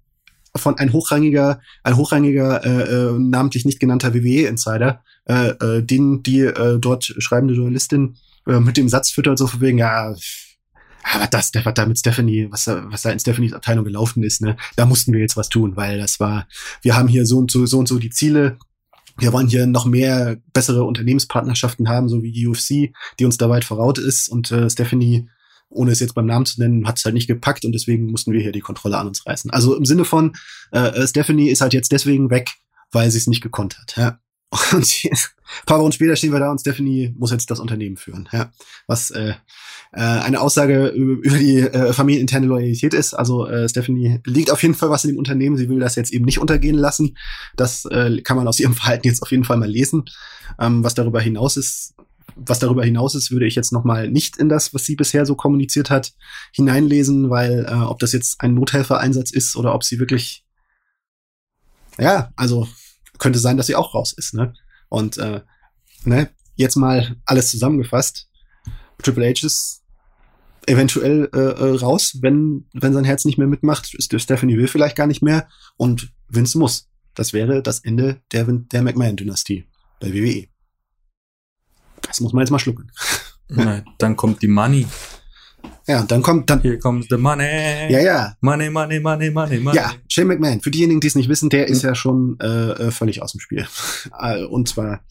[0.55, 6.41] von ein hochrangiger, ein hochrangiger, äh, äh, namentlich nicht genannter WWE-Insider, äh, äh, den die
[6.41, 10.15] äh, dort schreibende Journalistin äh, mit dem Satz füttert, so von wegen, ja,
[11.13, 14.41] aber das, was da mit Stephanie, was da, was da in Stephanies Abteilung gelaufen ist,
[14.41, 16.47] ne, da mussten wir jetzt was tun, weil das war,
[16.81, 18.57] wir haben hier so und so, so und so die Ziele,
[19.17, 23.49] wir wollen hier noch mehr bessere Unternehmenspartnerschaften haben, so wie die UFC, die uns da
[23.49, 24.27] weit voraut ist.
[24.27, 25.29] Und äh, Stephanie,
[25.69, 28.33] ohne es jetzt beim Namen zu nennen, hat es halt nicht gepackt und deswegen mussten
[28.33, 29.51] wir hier die Kontrolle an uns reißen.
[29.51, 30.33] Also im Sinne von,
[30.71, 32.51] äh, äh Stephanie ist halt jetzt deswegen weg,
[32.91, 33.95] weil sie es nicht gekonnt hat.
[33.95, 34.19] Ja.
[34.71, 38.27] Und ein paar Wochen später stehen wir da und Stephanie muss jetzt das Unternehmen führen.
[38.31, 38.51] Ja.
[38.87, 39.33] Was äh,
[39.91, 43.13] äh, eine Aussage über die äh, familieninterne Loyalität ist.
[43.13, 45.57] Also äh, Stephanie liegt auf jeden Fall was in dem Unternehmen.
[45.57, 47.17] Sie will das jetzt eben nicht untergehen lassen.
[47.55, 50.05] Das äh, kann man aus ihrem Verhalten jetzt auf jeden Fall mal lesen.
[50.59, 51.95] Ähm, was darüber hinaus ist,
[52.35, 55.25] was darüber hinaus ist, würde ich jetzt noch mal nicht in das, was sie bisher
[55.25, 56.13] so kommuniziert hat,
[56.51, 60.43] hineinlesen, weil äh, ob das jetzt ein Nothelfereinsatz ist oder ob sie wirklich,
[61.97, 62.67] ja, also
[63.17, 64.53] könnte sein, dass sie auch raus ist, ne?
[64.89, 65.41] Und äh,
[66.03, 68.29] ne, jetzt mal alles zusammengefasst.
[69.01, 69.83] Triple H ist
[70.67, 73.95] eventuell äh, äh, raus, wenn, wenn sein Herz nicht mehr mitmacht.
[73.99, 75.47] Stephanie will vielleicht gar nicht mehr
[75.77, 76.89] und Vince muss.
[77.13, 79.65] Das wäre das Ende der, der McMahon-Dynastie
[79.99, 80.47] bei WWE.
[82.01, 82.91] Das muss man jetzt mal schlucken.
[83.47, 84.87] Nein, dann kommt die Money.
[85.87, 86.61] Ja, und dann kommt dann.
[86.61, 87.91] Hier kommt the money.
[87.91, 88.35] Ja, ja.
[88.41, 89.75] Money, money, money, money, money.
[89.75, 90.61] Ja, Shane McMahon.
[90.61, 93.39] Für diejenigen, die es nicht wissen, der ist ja schon äh, äh völlig aus dem
[93.39, 93.65] Spiel.
[94.19, 95.01] Äh, und zwar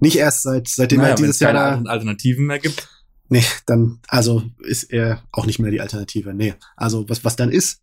[0.00, 2.88] nicht erst seit seitdem naja, er dieses Jahr keine Alternativen mehr gibt.
[3.28, 6.34] Nee, dann, also ist er auch nicht mehr die Alternative.
[6.34, 6.54] Nee.
[6.76, 7.80] Also was, was dann ist,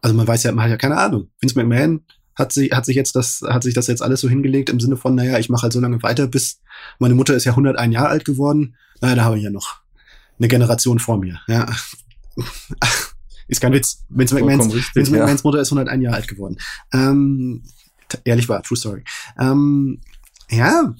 [0.00, 1.30] also man weiß ja, man hat ja keine Ahnung.
[1.40, 2.04] Vince McMahon
[2.36, 4.96] hat sich, hat sich jetzt das, hat sich das jetzt alles so hingelegt im Sinne
[4.96, 6.60] von, naja, ich mache halt so lange weiter, bis
[7.00, 8.76] meine Mutter ist ja 101 Jahre alt geworden.
[9.00, 9.80] Naja, da habe ich ja noch
[10.38, 11.40] eine Generation vor mir.
[11.48, 11.66] Ja.
[13.48, 14.04] ist kein Witz.
[14.08, 15.48] Vince McMahons, richtig, Vince McMahons ja.
[15.48, 16.56] Mutter ist 101 Jahre alt geworden.
[16.92, 17.62] Ähm,
[18.24, 19.02] ehrlich war, true story.
[19.38, 20.00] Ähm,
[20.50, 20.94] ja,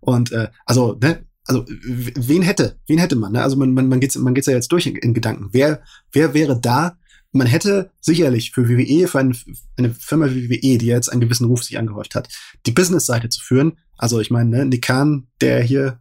[0.00, 3.32] und äh, also, ne, also wen hätte, wen hätte man?
[3.32, 3.42] Ne?
[3.42, 5.48] Also man, man, man geht man geht's ja jetzt durch in, in Gedanken.
[5.52, 6.98] Wer, wer wäre da?
[7.32, 9.34] Man hätte sicherlich für WWE, für eine,
[9.76, 12.28] eine Firma wie WWE, die jetzt einen gewissen Ruf sich angehäuft hat,
[12.66, 13.78] die Business-Seite zu führen.
[13.96, 16.00] Also ich meine, ne, Nick Khan, der hier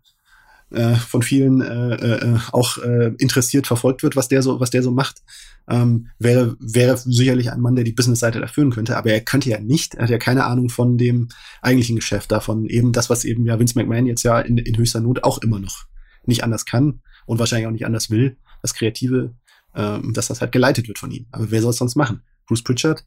[0.71, 4.83] äh, von vielen äh, äh, auch äh, interessiert verfolgt wird, was der so, was der
[4.83, 5.21] so macht,
[5.67, 8.97] ähm, wäre, wäre sicherlich ein Mann, der die Business-Seite da führen könnte.
[8.97, 11.29] Aber er könnte ja nicht, er hat ja keine Ahnung von dem
[11.61, 12.65] eigentlichen Geschäft davon.
[12.65, 15.59] Eben das, was eben ja Vince McMahon jetzt ja in, in höchster Not auch immer
[15.59, 15.85] noch
[16.25, 19.35] nicht anders kann und wahrscheinlich auch nicht anders will, das Kreative,
[19.75, 21.27] ähm, dass das halt geleitet wird von ihm.
[21.31, 22.21] Aber wer soll es sonst machen?
[22.47, 23.05] Bruce Pritchard?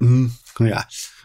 [0.00, 0.84] Hm, ja,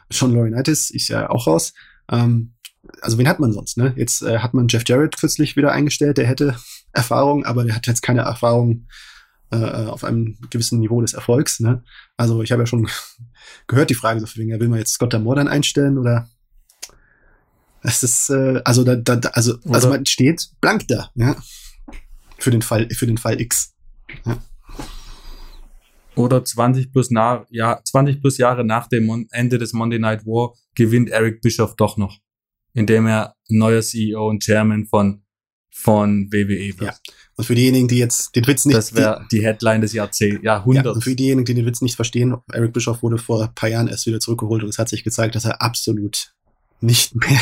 [0.09, 1.73] Sean Laurinaitis ist ja auch raus.
[2.09, 2.53] Ähm,
[3.01, 3.93] also wen hat man sonst, ne?
[3.95, 6.55] Jetzt äh, hat man Jeff Jarrett kürzlich wieder eingestellt, der hätte
[6.93, 8.87] Erfahrung, aber der hat jetzt keine Erfahrung
[9.51, 11.83] äh, auf einem gewissen Niveau des Erfolgs, ne?
[12.17, 12.87] Also ich habe ja schon
[13.67, 16.29] gehört die Frage so für wegen, ja, will man jetzt Scott Damore dann einstellen oder
[17.81, 21.35] es ist äh, also da, da also oder also man steht blank da, ja?
[22.39, 23.73] Für den Fall für den Fall X.
[24.25, 24.37] Ja.
[26.17, 30.53] Oder 20 plus, nach, ja, 20 plus Jahre nach dem Ende des Monday Night War
[30.73, 32.17] gewinnt Eric Bischoff doch noch
[32.77, 35.23] indem er neuer CEO und Chairman von,
[35.71, 36.81] von WWE wird.
[36.81, 36.93] Ja.
[37.35, 38.77] Und für diejenigen, die jetzt den Witz nicht...
[38.77, 40.85] Das wäre die Headline des Jahrzeh Jahrhunderts.
[40.85, 43.69] Ja, und für diejenigen, die den Witz nicht verstehen, Eric Bischoff wurde vor ein paar
[43.69, 46.35] Jahren erst wieder zurückgeholt und es hat sich gezeigt, dass er absolut
[46.79, 47.39] nicht mehr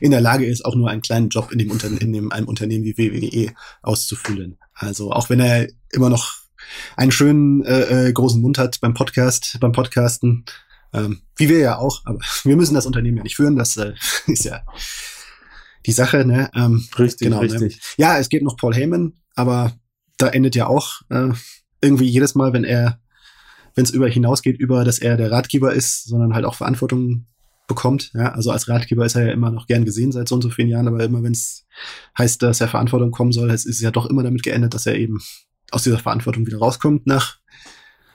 [0.00, 2.48] in der Lage ist, auch nur einen kleinen Job in dem, Unter in dem einem
[2.48, 4.58] Unternehmen wie WWE auszufüllen.
[4.74, 6.34] Also auch wenn er immer noch
[6.96, 10.44] einen schönen äh, äh, großen Mund hat beim Podcast, beim Podcasten,
[10.94, 13.92] ähm, wie wir ja auch, aber wir müssen das Unternehmen ja nicht führen, das äh,
[14.26, 14.64] ist ja
[15.86, 16.50] die Sache, ne?
[16.54, 17.52] Ähm, richtig, genau, ne?
[17.52, 17.76] richtig.
[17.76, 18.04] Ne?
[18.04, 19.72] Ja, es geht noch Paul Heyman, aber
[20.16, 21.30] da endet ja auch äh,
[21.82, 23.00] irgendwie jedes Mal, wenn er,
[23.74, 27.26] wenn es über hinausgeht, über, dass er der Ratgeber ist, sondern halt auch Verantwortung
[27.66, 28.12] bekommt.
[28.14, 30.50] Ja, also als Ratgeber ist er ja immer noch gern gesehen seit so und so
[30.50, 31.66] vielen Jahren, aber immer wenn es
[32.16, 34.96] heißt, dass er Verantwortung kommen soll, ist es ja doch immer damit geendet, dass er
[34.96, 35.20] eben
[35.70, 37.38] aus dieser Verantwortung wieder rauskommt nach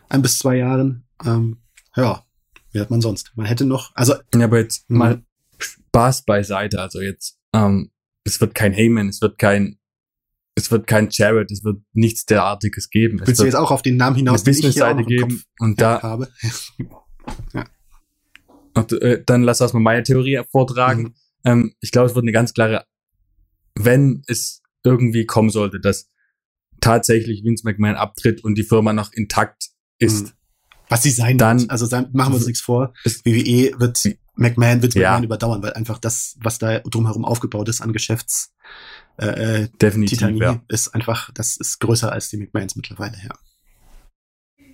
[0.07, 1.05] ein bis zwei Jahren.
[1.25, 1.57] Ähm,
[1.95, 2.23] ja,
[2.71, 3.31] wie hat man sonst?
[3.35, 4.15] Man hätte noch, also.
[4.33, 5.23] Ja, aber jetzt mal
[5.57, 6.81] Spaß beiseite.
[6.81, 7.91] Also jetzt, ähm,
[8.23, 9.79] es wird kein Heyman, es wird kein,
[10.55, 13.21] es wird kein Jared, es wird nichts derartiges geben.
[13.23, 16.29] Willst du jetzt auch auf den Namen hinaus, eine Business-Seite geben und da habe?
[17.53, 17.65] ja.
[18.75, 21.03] Und, äh, dann lass uns mal meine Theorie vortragen.
[21.03, 21.13] Mhm.
[21.45, 22.85] Ähm, ich glaube, es wird eine ganz klare,
[23.75, 26.09] wenn es irgendwie kommen sollte, dass
[26.81, 30.27] tatsächlich Vince McMahon abtritt und die Firma noch intakt ist.
[30.27, 30.31] Mhm.
[30.89, 31.71] Was sie sein dann, wird.
[31.71, 32.93] Also dann machen wir uns nichts vor.
[33.05, 34.03] WWE wird
[34.35, 35.25] McMahon wird McMahon ja.
[35.25, 38.53] überdauern, weil einfach das, was da drumherum aufgebaut ist an Geschäfts
[39.17, 39.25] äh,
[39.63, 40.61] äh Definitiv, Titanie, ja.
[40.67, 43.35] ist einfach, das ist größer als die McMahons mittlerweile, ja.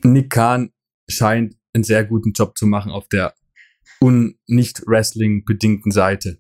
[0.04, 0.71] Nick Khan
[1.10, 3.34] scheint einen sehr guten Job zu machen auf der
[3.99, 6.39] un nicht Wrestling bedingten Seite.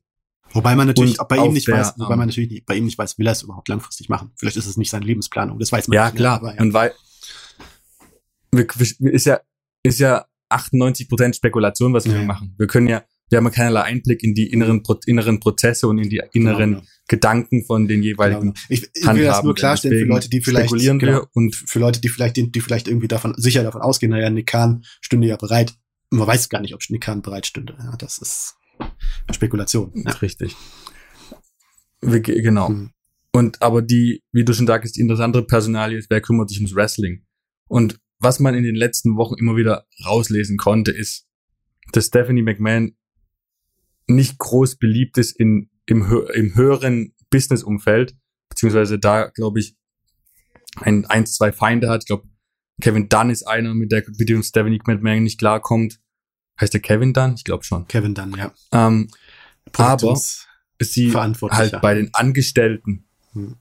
[0.51, 2.97] Wobei man natürlich bei ihm nicht der, weiß, wobei man natürlich nicht, bei ihm nicht
[2.97, 4.31] weiß, will er es überhaupt langfristig machen.
[4.37, 6.15] Vielleicht ist es nicht seine Lebensplanung, das weiß man ja, nicht.
[6.15, 6.41] Klar.
[6.41, 6.65] Mehr, aber, ja, klar.
[6.65, 6.93] Und weil
[8.99, 9.41] ist ja,
[9.85, 12.23] ist ja 98 Prozent Spekulation, was wir ja.
[12.23, 12.55] machen.
[12.57, 16.09] Wir können ja, wir haben ja keinerlei Einblick in die inneren, inneren Prozesse und in
[16.09, 16.91] die inneren genau, genau.
[17.07, 20.69] Gedanken von den jeweiligen genau, Ich, ich will das nur klarstellen für Leute, die vielleicht
[20.69, 23.81] spekulieren genau, wir und für Leute, die vielleicht, die, die vielleicht irgendwie davon sicher davon
[23.81, 25.73] ausgehen, naja, Nick Khan stünde ja bereit.
[26.11, 27.75] Man weiß gar nicht, ob Nick Khan bereit stünde.
[27.79, 28.55] Ja, das ist
[29.31, 29.91] Spekulation.
[29.95, 30.11] Ja.
[30.11, 30.55] Richtig.
[32.01, 32.69] Wir, genau.
[32.69, 32.91] Hm.
[33.31, 36.73] Und aber die, wie du schon sagst, die interessante Personalie ist, wer kümmert sich ums
[36.75, 37.25] Wrestling?
[37.67, 41.27] Und was man in den letzten Wochen immer wieder rauslesen konnte, ist,
[41.91, 42.95] dass Stephanie McMahon
[44.07, 46.01] nicht groß beliebt ist in, im,
[46.33, 48.15] im höheren Business-Umfeld,
[48.49, 49.75] beziehungsweise da, glaube ich,
[50.77, 52.03] ein, eins, zwei Feinde hat.
[52.03, 52.27] Ich glaube,
[52.81, 55.99] Kevin Dunn ist einer, mit der mit dem Stephanie McMahon nicht klarkommt.
[56.59, 57.35] Heißt der Kevin Dunn?
[57.35, 57.87] Ich glaube schon.
[57.87, 58.53] Kevin Dunn, ja.
[58.71, 59.09] Ähm,
[59.73, 60.19] aber
[60.79, 63.55] sie halt bei den Angestellten, hm.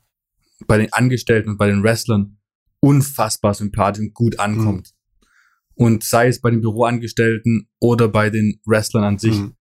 [0.67, 2.37] bei den Angestellten und bei den Wrestlern
[2.85, 4.91] unfassbar sympathisch und gut ankommt.
[4.91, 5.85] Mhm.
[5.85, 9.39] Und sei es bei den Büroangestellten oder bei den Wrestlern an sich.
[9.39, 9.55] Mhm.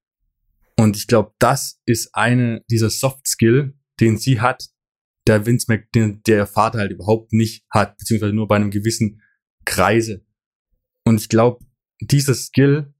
[0.76, 4.68] Und ich glaube, das ist eine dieser Soft Skill, den sie hat,
[5.26, 9.22] der Vince den der Vater halt überhaupt nicht hat, beziehungsweise nur bei einem gewissen
[9.64, 10.22] Kreise.
[11.04, 11.64] Und ich glaube,
[12.00, 12.92] dieser Skill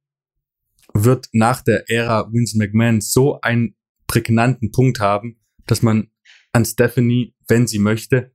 [0.94, 6.10] wird nach der Ära Vince McMahon so einen prägnanten Punkt haben, dass man
[6.52, 8.34] an Stephanie, wenn sie möchte,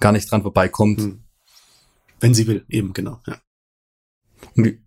[0.00, 1.00] gar nicht dran vorbeikommt.
[1.00, 1.22] Hm.
[2.20, 3.40] Wenn sie will, eben, genau, ja.
[4.54, 4.78] Und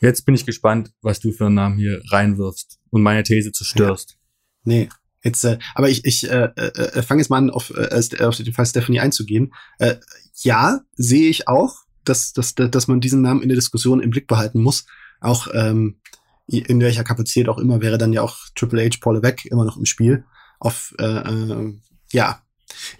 [0.00, 4.10] jetzt bin ich gespannt, was du für einen Namen hier reinwirfst und meine These zerstörst.
[4.10, 4.16] Ja.
[4.64, 4.88] Nee,
[5.22, 8.36] Jetzt, äh, aber ich, ich äh, äh, äh fange jetzt mal an, auf, äh, auf
[8.36, 9.52] den Fall Stephanie einzugehen.
[9.78, 9.96] Äh,
[10.42, 14.26] ja, sehe ich auch, dass, dass, dass man diesen Namen in der Diskussion im Blick
[14.26, 14.86] behalten muss.
[15.20, 16.00] Auch ähm,
[16.46, 19.76] in welcher Kapazität auch immer wäre dann ja auch Triple H Paul Levesque immer noch
[19.76, 20.24] im Spiel.
[20.58, 21.74] Auf äh, äh,
[22.12, 22.42] ja,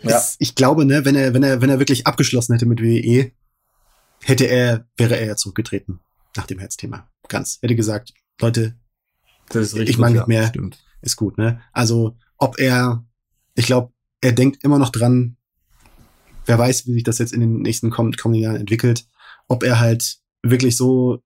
[0.02, 0.16] ja.
[0.16, 3.33] Es, ich glaube, ne, wenn er, wenn er, wenn er wirklich abgeschlossen hätte mit WWE,
[4.22, 6.00] hätte er, wäre er ja zurückgetreten
[6.37, 7.09] nach dem Herzthema.
[7.28, 7.59] Ganz.
[7.62, 8.76] Hätte gesagt, Leute,
[9.48, 10.83] das ist richtig, ich meine nicht mehr, stimmt.
[11.00, 11.61] ist gut, ne?
[11.72, 13.04] Also, ob er,
[13.54, 15.37] ich glaube, er denkt immer noch dran,
[16.46, 19.06] wer weiß, wie sich das jetzt in den nächsten kommenden Jahren entwickelt,
[19.48, 21.22] ob er halt wirklich so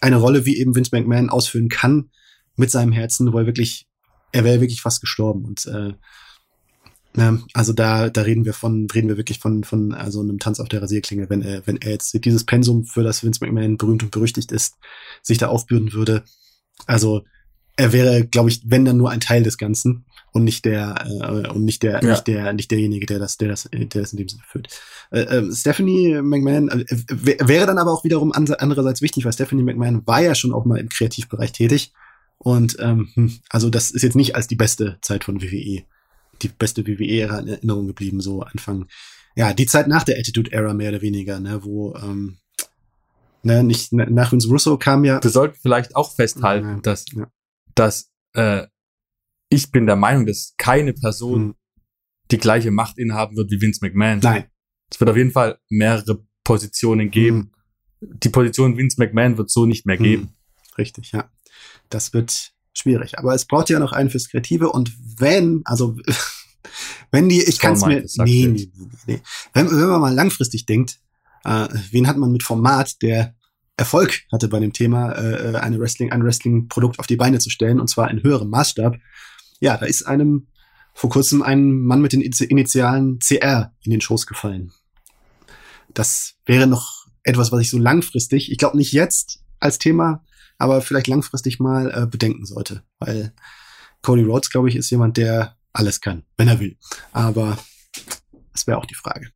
[0.00, 2.10] eine Rolle wie eben Vince McMahon ausfüllen kann
[2.56, 3.88] mit seinem Herzen, wo er wirklich,
[4.32, 5.94] er wäre wirklich fast gestorben und äh,
[7.18, 7.42] Ne?
[7.52, 10.68] Also da, da reden wir von, reden wir wirklich von, von also einem Tanz auf
[10.68, 14.12] der Rasierklinge, wenn er, wenn er jetzt dieses Pensum, für das Vince McMahon berühmt und
[14.12, 14.76] berüchtigt ist,
[15.20, 16.22] sich da aufbürden würde.
[16.86, 17.24] Also
[17.76, 21.48] er wäre, glaube ich, wenn dann nur ein Teil des Ganzen und nicht der äh,
[21.48, 22.10] und nicht der ja.
[22.10, 24.68] nicht der nicht derjenige, der das der das der das in dem Sinne führt.
[25.10, 26.84] Äh, äh, Stephanie McMahon äh,
[27.48, 30.78] wäre dann aber auch wiederum andererseits wichtig, weil Stephanie McMahon war ja schon auch mal
[30.78, 31.92] im Kreativbereich tätig
[32.38, 35.82] und ähm, hm, also das ist jetzt nicht als die beste Zeit von WWE
[36.42, 38.86] die beste WWE-Ära in Erinnerung geblieben, so Anfang,
[39.36, 42.38] ja, die Zeit nach der Attitude-Era mehr oder weniger, ne, wo, ähm,
[43.42, 45.22] ne, nicht, nach Vince Russo kam ja.
[45.22, 47.30] Wir sollten vielleicht auch festhalten, ja, dass, ja.
[47.74, 48.66] dass, äh,
[49.50, 51.54] ich bin der Meinung, dass keine Person hm.
[52.30, 54.18] die gleiche Macht innehaben wird wie Vince McMahon.
[54.18, 54.44] Nein.
[54.90, 57.52] Es wird auf jeden Fall mehrere Positionen geben.
[58.00, 58.18] Hm.
[58.20, 60.22] Die Position Vince McMahon wird so nicht mehr geben.
[60.22, 60.34] Hm.
[60.76, 61.30] Richtig, ja.
[61.88, 63.18] Das wird, schwierig.
[63.18, 65.96] Aber es braucht ja noch einen fürs Kreative und wenn, also
[67.10, 68.70] wenn die, ich kann es mir, nee, nee,
[69.06, 69.20] nee,
[69.52, 70.98] Wenn, wenn man mal langfristig denkt,
[71.44, 73.34] äh, wen hat man mit Format, der
[73.76, 77.80] Erfolg hatte bei dem Thema, äh, eine Wrestling, ein Wrestling-Produkt auf die Beine zu stellen
[77.80, 78.96] und zwar in höherem Maßstab.
[79.60, 80.48] Ja, da ist einem
[80.94, 84.72] vor kurzem ein Mann mit den Initialen CR in den Schoß gefallen.
[85.94, 90.24] Das wäre noch etwas, was ich so langfristig, ich glaube nicht jetzt als Thema
[90.58, 92.82] aber vielleicht langfristig mal äh, bedenken sollte.
[92.98, 93.32] Weil
[94.02, 96.76] Cody Rhodes, glaube ich, ist jemand, der alles kann, wenn er will.
[97.12, 97.58] Aber
[98.52, 99.30] das wäre auch die Frage.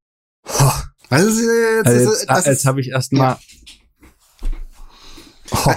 [1.09, 3.31] Also, jetzt, also jetzt, das jetzt habe ich erstmal.
[3.31, 3.41] Ja.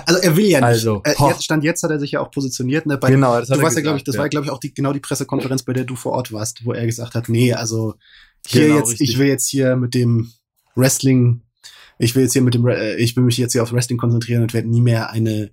[0.06, 0.68] Also er will ja nicht.
[0.68, 2.86] Also, jetzt, Stand jetzt hat er sich ja auch positioniert.
[2.86, 4.22] Ne, bei, genau, das hat du warst ja, glaube ich, das ja.
[4.22, 6.72] war, glaube ich, auch die, genau die Pressekonferenz, bei der du vor Ort warst, wo
[6.72, 7.96] er gesagt hat, nee, also
[8.48, 9.10] hier genau, jetzt, richtig.
[9.10, 10.32] ich will jetzt hier mit dem
[10.76, 11.42] Wrestling,
[12.00, 14.44] ich will jetzt hier mit dem, äh, ich will mich jetzt hier auf Wrestling konzentrieren
[14.44, 15.52] und werde nie mehr eine,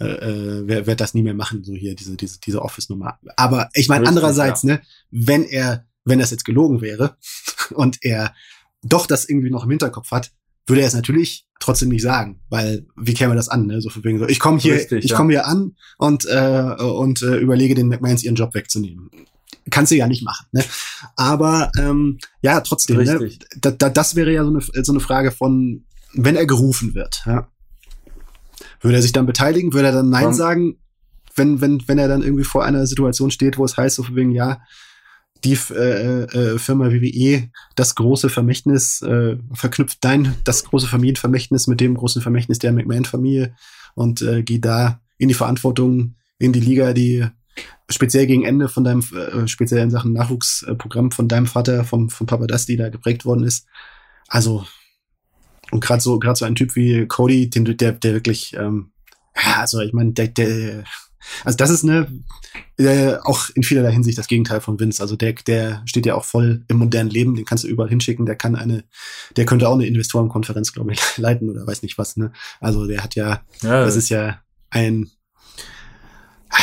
[0.00, 3.18] äh, äh wer wird das nie mehr machen, so hier diese diese diese Office-Nummer.
[3.36, 4.74] Aber ich meine andererseits, ja.
[4.74, 7.16] ne, wenn er, wenn das jetzt gelogen wäre
[7.70, 8.34] und er
[8.82, 10.32] doch das irgendwie noch im Hinterkopf hat,
[10.66, 13.66] würde er es natürlich trotzdem nicht sagen, weil wie käme das an?
[13.66, 13.80] Ne?
[13.80, 15.16] So von wegen so, ich komme hier, Richtig, ich ja.
[15.16, 19.10] komme hier an und äh, und äh, überlege den McMahons ihren Job wegzunehmen.
[19.70, 20.46] Kannst du ja nicht machen.
[20.52, 20.64] Ne?
[21.16, 23.30] Aber ähm, ja, trotzdem, ne?
[23.56, 27.22] da, da, das wäre ja so eine, so eine Frage von, wenn er gerufen wird.
[27.26, 27.48] Ja?
[28.80, 29.72] Würde er sich dann beteiligen?
[29.72, 30.34] Würde er dann Nein Warum?
[30.34, 30.76] sagen?
[31.34, 34.14] Wenn, wenn, wenn er dann irgendwie vor einer Situation steht, wo es heißt, so von
[34.14, 34.60] wegen, ja,
[35.44, 41.80] die äh, äh, Firma WWE das große Vermächtnis äh, verknüpft dein das große Familienvermächtnis mit
[41.80, 43.54] dem großen Vermächtnis der McMahon-Familie
[43.94, 47.26] und äh, geht da in die Verantwortung in die Liga, die
[47.88, 52.26] speziell gegen Ende von deinem äh, speziell in Sachen Nachwuchsprogramm von deinem Vater vom von
[52.26, 53.66] Papa Dusty da geprägt worden ist.
[54.28, 54.66] Also
[55.70, 58.92] und gerade so gerade so ein Typ wie Cody, den der der wirklich ähm,
[59.36, 60.84] ja, also ich meine der der
[61.44, 62.08] also das ist eine
[62.76, 65.02] äh, auch in vielerlei Hinsicht das Gegenteil von Vince.
[65.02, 68.26] Also der, der steht ja auch voll im modernen Leben, den kannst du überall hinschicken,
[68.26, 68.84] der kann eine,
[69.36, 72.32] der könnte auch eine Investorenkonferenz, glaube ich, leiten oder weiß nicht was, ne?
[72.60, 74.40] Also der hat ja, ja das ist ja
[74.70, 75.10] ein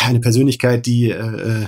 [0.06, 1.68] eine Persönlichkeit, die äh, äh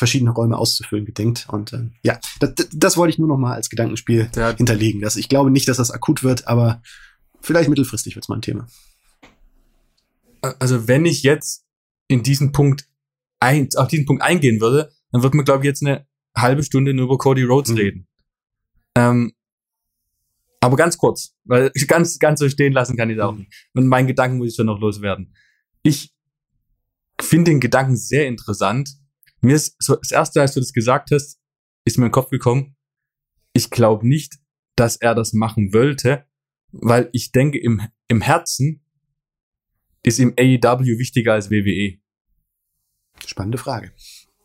[0.00, 1.46] verschiedene Räume auszufüllen gedenkt.
[1.50, 5.02] Und äh, ja, das, das wollte ich nur noch mal als Gedankenspiel hinterlegen.
[5.02, 6.80] Das, ich glaube nicht, dass das akut wird, aber
[7.42, 8.66] vielleicht mittelfristig wird es mal ein Thema.
[10.58, 11.66] Also wenn ich jetzt
[12.08, 12.88] in diesen Punkt
[13.40, 16.94] ein, auf diesen Punkt eingehen würde, dann wird man, glaube ich, jetzt eine halbe Stunde
[16.94, 17.76] nur über Cody Rhodes mhm.
[17.76, 18.08] reden.
[18.94, 19.32] Ähm,
[20.60, 23.40] aber ganz kurz, weil ganz, ganz so stehen lassen kann ich es auch mhm.
[23.40, 23.52] nicht.
[23.74, 25.34] Und meinen Gedanken muss ich schon noch loswerden.
[25.82, 26.14] Ich
[27.22, 28.96] finde den Gedanken sehr interessant.
[29.40, 31.40] Mir ist so, das erste, als du das gesagt hast,
[31.84, 32.76] ist mir in den Kopf gekommen.
[33.52, 34.38] Ich glaube nicht,
[34.76, 36.24] dass er das machen wollte,
[36.72, 38.84] weil ich denke, im, im Herzen
[40.02, 41.98] ist ihm AEW wichtiger als WWE?
[43.26, 43.92] Spannende Frage.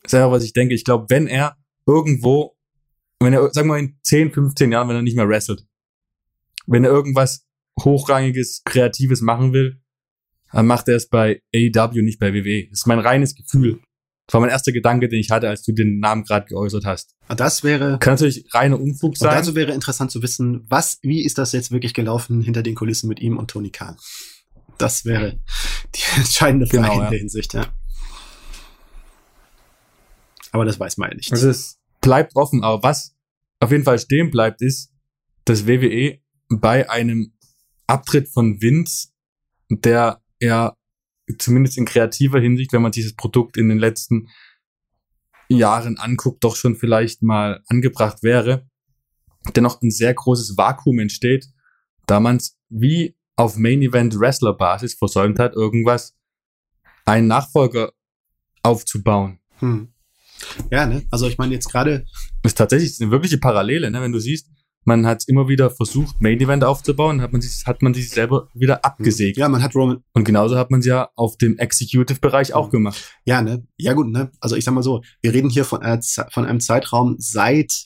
[0.06, 0.76] Selber, was ich denke.
[0.76, 2.58] Ich glaube, wenn er irgendwo,
[3.20, 5.66] wenn er, sagen wir mal in 10, 15 Jahren, wenn er nicht mehr wrestelt,
[6.68, 7.48] wenn er irgendwas
[7.80, 9.82] hochrangiges, kreatives machen will,
[10.64, 12.68] macht er es bei AEW, nicht bei WWE.
[12.70, 13.82] Das ist mein reines Gefühl.
[14.28, 17.16] Das war mein erster Gedanke, den ich hatte, als du den Namen gerade geäußert hast.
[17.28, 18.00] Das wäre.
[18.00, 19.30] Kann natürlich reiner Unfug sein.
[19.30, 22.74] Und dazu wäre interessant zu wissen, was, wie ist das jetzt wirklich gelaufen hinter den
[22.74, 23.98] Kulissen mit ihm und Tony Khan?
[24.78, 25.40] Das wäre
[25.96, 27.06] die entscheidende Frage genau, ja.
[27.06, 27.68] in der Hinsicht, ja.
[30.52, 31.32] Aber das weiß man ja nicht.
[31.32, 33.14] Also es bleibt offen, aber was
[33.60, 34.92] auf jeden Fall stehen bleibt, ist,
[35.44, 37.34] dass WWE bei einem
[37.88, 39.10] Abtritt von Vince,
[39.70, 40.76] der ja
[41.38, 44.30] zumindest in kreativer Hinsicht, wenn man dieses Produkt in den letzten
[45.50, 48.68] Jahren anguckt, doch schon vielleicht mal angebracht wäre,
[49.56, 51.48] dennoch ein sehr großes Vakuum entsteht,
[52.08, 56.16] da man es wie auf Main Event Wrestler Basis versäumt hat, irgendwas,
[57.06, 57.92] einen Nachfolger
[58.64, 59.40] aufzubauen.
[59.60, 59.94] Hm.
[60.72, 61.06] Ja, ne?
[61.12, 62.06] Also ich meine jetzt gerade.
[62.44, 64.02] Ist tatsächlich eine wirkliche Parallele, ne?
[64.02, 64.50] Wenn du siehst,
[64.86, 68.50] man hat immer wieder versucht, Main Event aufzubauen, hat man sich, hat man sich selber
[68.54, 69.38] wieder abgesägt.
[69.38, 70.04] Ja, man hat Roman.
[70.14, 73.04] Und genauso hat man es ja auf dem Executive-Bereich auch gemacht.
[73.26, 73.66] Ja, ne?
[73.78, 74.32] Ja, gut, ne?
[74.40, 77.84] Also ich sag mal so, wir reden hier von, äh, von einem Zeitraum seit,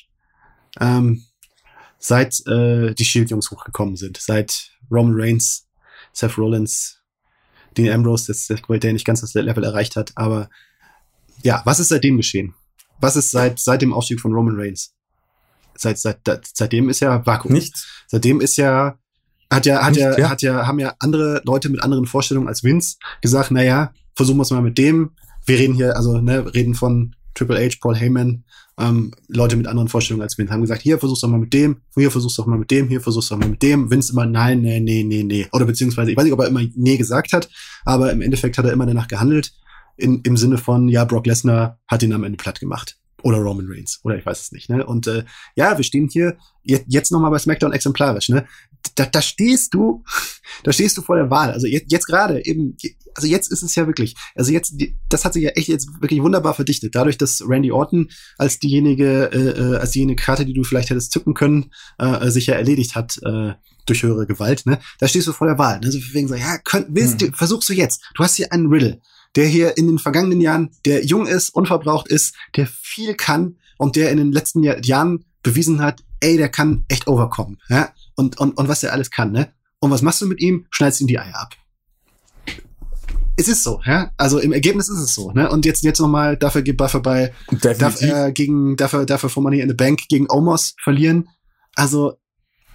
[0.80, 1.24] ähm,
[1.98, 5.68] seit äh, die Shield-Jungs hochgekommen sind, seit Roman Reigns,
[6.12, 7.02] Seth Rollins,
[7.78, 10.12] Dean Ambrose, das, das, der nicht ganz das Level erreicht hat.
[10.16, 10.50] Aber
[11.44, 12.56] ja, was ist seitdem geschehen?
[13.00, 14.94] Was ist seit, seit dem Aufstieg von Roman Reigns?
[15.80, 16.20] Seit, seit,
[16.54, 17.54] seitdem ist ja Vakuum.
[17.54, 17.88] Nichts.
[18.08, 19.00] Seitdem ist ja,
[19.50, 22.50] hat ja, hat Nicht, ja, ja, hat ja, haben ja andere Leute mit anderen Vorstellungen
[22.50, 25.12] als Vince gesagt, na ja, versuchen wir es mal mit dem.
[25.46, 28.44] Wir reden hier, also, ne, reden von Triple H, Paul Heyman,
[28.78, 31.78] ähm, Leute mit anderen Vorstellungen als Vince haben gesagt, hier versuch's doch mal mit dem,
[31.96, 33.90] hier versuch's doch mal mit dem, hier versuch's doch mal mit dem.
[33.90, 35.48] Vince immer, nein, nee, nee, nee, nee.
[35.54, 37.50] Oder beziehungsweise, ich weiß nicht, ob er immer nee gesagt hat,
[37.86, 39.54] aber im Endeffekt hat er immer danach gehandelt,
[39.96, 42.98] in, im Sinne von, ja, Brock Lesnar hat ihn am Ende platt gemacht.
[43.24, 44.00] Oder Roman Reigns.
[44.04, 44.70] Oder ich weiß es nicht.
[44.70, 44.86] Ne?
[44.86, 45.24] Und äh,
[45.56, 48.30] ja, wir stehen hier jetzt, jetzt nochmal bei SmackDown exemplarisch.
[48.30, 48.48] Ne?
[48.96, 50.04] Da, da stehst du,
[50.64, 51.52] da stehst du vor der Wahl.
[51.52, 52.78] Also jetzt, jetzt gerade eben,
[53.16, 54.76] also jetzt ist es ja wirklich, also jetzt,
[55.10, 56.96] das hat sich ja echt jetzt wirklich wunderbar verdichtet.
[56.96, 61.12] Dadurch, dass Randy Orton als diejenige, äh, äh als diejenige Karte, die du vielleicht hättest
[61.12, 63.54] zücken können, äh, sich ja erledigt hat, äh,
[63.86, 64.80] durch höhere Gewalt, ne?
[65.00, 65.92] Da stehst du vor der Wahl, ne?
[65.92, 67.32] So wegen so, ja, könnt, willst hm.
[67.32, 68.04] du, versuchst du jetzt.
[68.16, 69.02] Du hast hier einen Riddle,
[69.36, 73.96] der hier in den vergangenen Jahren, der jung ist, unverbraucht ist, der viel kann und
[73.96, 77.94] der in den letzten Jahr, Jahren bewiesen hat, ey, der kann echt overkommen, ja?
[78.16, 79.54] Und, und, und was der alles kann, ne?
[79.80, 80.66] Und was machst du mit ihm?
[80.72, 81.56] Schneidest ihm die Eier ab.
[83.38, 84.12] Es ist so, ja.
[84.18, 85.50] Also im Ergebnis ist es so, ne?
[85.50, 89.70] Und jetzt jetzt nochmal dafür dafür bei darf er gegen dafür dafür vor Money in
[89.70, 91.30] the Bank gegen Omos verlieren.
[91.76, 92.18] Also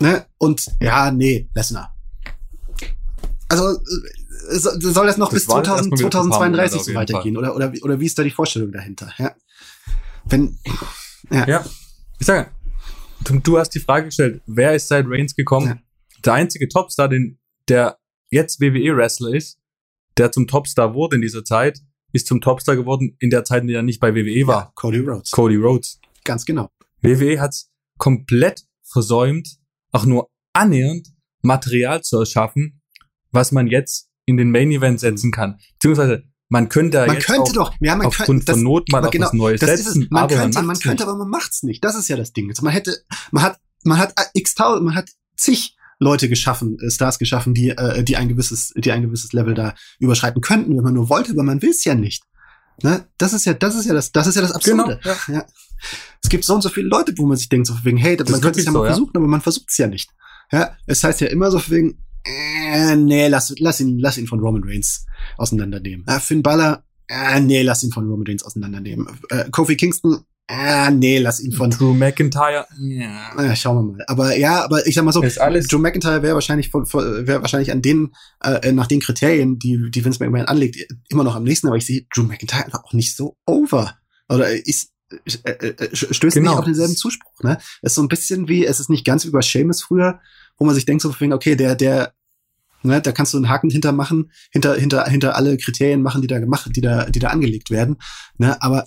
[0.01, 0.27] ne?
[0.39, 1.95] Und ja, nee, Lesnar.
[3.49, 8.07] Also äh, soll das noch das bis 2000, 2032 so weitergehen oder oder oder wie
[8.07, 9.13] ist da die Vorstellung dahinter?
[9.19, 9.35] Ja.
[10.25, 10.59] Wenn
[11.31, 11.47] ja.
[11.47, 11.65] ja.
[12.19, 12.51] Ich sage,
[13.25, 15.67] du, du hast die Frage gestellt, wer ist seit Reigns gekommen?
[15.67, 15.79] Ja.
[16.25, 17.39] Der einzige Topstar, den
[17.69, 17.99] der
[18.31, 19.59] jetzt WWE Wrestler ist,
[20.17, 21.81] der zum Topstar wurde in dieser Zeit,
[22.13, 24.63] ist zum Topstar geworden in der Zeit, in der er nicht bei WWE war.
[24.63, 25.31] Ja, Cody Rhodes.
[25.31, 26.01] Cody Rhodes.
[26.25, 26.71] Ganz genau.
[27.01, 29.59] WWE hat's komplett versäumt,
[29.93, 31.09] auch nur annähernd
[31.43, 32.81] Material zu erschaffen,
[33.31, 35.59] was man jetzt in den Main Event setzen kann.
[35.75, 39.09] Beziehungsweise man könnte man jetzt könnte doch, ja, man aufgrund könnte, das, von Not mal
[39.11, 40.07] genau, was Neues setzen.
[40.11, 41.83] Man könnte, man, man könnte, aber man macht's nicht.
[41.83, 42.49] Das ist ja das Ding.
[42.49, 42.97] Also man hätte,
[43.33, 47.71] man hat, man hat x tausend, man hat zig Leute geschaffen, äh, Stars geschaffen, die,
[47.71, 51.33] äh, die ein gewisses, die ein gewisses Level da überschreiten könnten, wenn man nur wollte,
[51.33, 52.25] aber man will es ja nicht.
[52.83, 53.07] Ne?
[53.19, 55.01] Das ist ja, das ist ja das, das ist ja das Absurde.
[55.03, 55.35] Genau, ja.
[55.35, 55.47] ja.
[56.23, 58.41] Es gibt so und so viele Leute, wo man sich denkt, so wegen, hey, man
[58.41, 58.93] könnte es ja so, mal ja?
[58.93, 60.11] versuchen, aber man versucht es ja nicht.
[60.51, 64.41] Ja, es heißt ja immer so wegen, äh, nee, lass, lass ihn, lass ihn von
[64.41, 65.07] Roman Reigns
[65.37, 66.07] auseinandernehmen.
[66.07, 69.07] Äh, Finn Balor, äh, nee, lass ihn von Roman Reigns auseinandernehmen.
[69.31, 71.71] Äh, Kofi Kingston, Ah, nee, lass ihn von.
[71.71, 72.67] Drew McIntyre.
[72.79, 73.43] Ja.
[73.43, 73.57] ja.
[73.57, 74.05] Schauen wir mal.
[74.09, 77.73] Aber ja, aber ich sag mal so, Drew McIntyre wäre wahrscheinlich von, von wäre wahrscheinlich
[77.73, 78.13] an den,
[78.43, 80.77] äh, nach den Kriterien, die, die Vince McMahon anlegt,
[81.09, 83.97] immer noch am nächsten, aber ich sehe Drew McIntyre einfach auch nicht so over.
[84.29, 84.91] Oder ist,
[85.45, 86.51] äh, äh, stößt genau.
[86.51, 87.57] nicht auf denselben Zuspruch, ne?
[87.81, 90.21] Es ist so ein bisschen wie, es ist nicht ganz wie bei Seamus früher,
[90.59, 92.15] wo man sich denkt so, okay, der, der,
[92.83, 96.29] ne, da kannst du einen Haken hinter machen, hinter, hinter, hinter alle Kriterien machen, die
[96.29, 97.97] da gemacht, die da, die da angelegt werden,
[98.39, 98.61] ne?
[98.63, 98.87] Aber,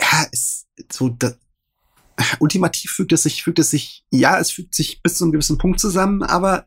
[0.00, 1.32] ja, es, so, da,
[2.38, 5.58] ultimativ fügt es sich, fügt es sich, ja, es fügt sich bis zu einem gewissen
[5.58, 6.66] Punkt zusammen, aber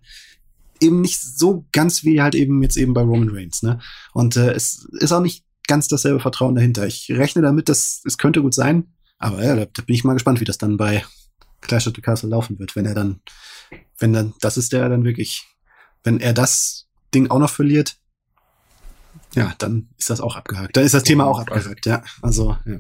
[0.82, 3.80] eben nicht so ganz wie halt eben jetzt eben bei Roman Reigns, ne?
[4.14, 6.88] Und äh, es ist auch nicht ganz dasselbe Vertrauen dahinter.
[6.88, 10.14] Ich rechne damit, dass es könnte gut sein, aber ja, da, da bin ich mal
[10.14, 11.04] gespannt, wie das dann bei
[11.62, 13.22] Clash of the Castle laufen wird, wenn er dann,
[14.00, 15.46] wenn dann, das ist der dann wirklich,
[16.04, 18.00] wenn er das Ding auch noch verliert,
[19.36, 20.76] ja, dann ist das auch abgehakt.
[20.76, 22.04] Dann ist das Thema auch abgehakt, ja.
[22.22, 22.80] Also, ja.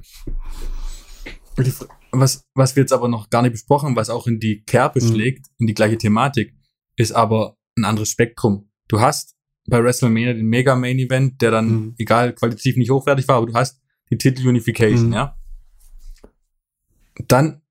[2.11, 5.07] Was, was wir jetzt aber noch gar nicht besprochen, was auch in die Kerbe mhm.
[5.07, 6.55] schlägt, in die gleiche Thematik,
[6.95, 8.71] ist aber ein anderes Spektrum.
[8.87, 9.35] Du hast
[9.67, 11.95] bei WrestleMania den Mega Main Event, der dann, mhm.
[11.97, 15.13] egal, qualitativ nicht hochwertig war, aber du hast die Titel Unification, mhm.
[15.13, 15.37] ja.
[17.27, 17.61] Dann,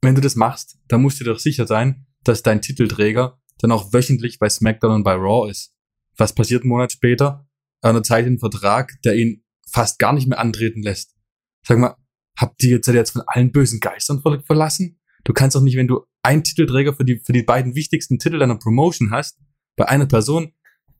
[0.00, 3.72] wenn du das machst, dann musst du dir doch sicher sein, dass dein Titelträger dann
[3.72, 5.72] auch wöchentlich bei SmackDown und bei Raw ist.
[6.16, 7.48] Was passiert einen Monat später?
[7.82, 11.14] Er unterzeichnet einen Vertrag, der ihn fast gar nicht mehr antreten lässt.
[11.62, 11.96] Sag mal,
[12.38, 15.00] habt ihr jetzt, jetzt von allen bösen Geistern verlassen?
[15.24, 18.38] Du kannst doch nicht, wenn du einen Titelträger für die, für die beiden wichtigsten Titel
[18.38, 19.38] deiner Promotion hast,
[19.76, 20.52] bei einer Person,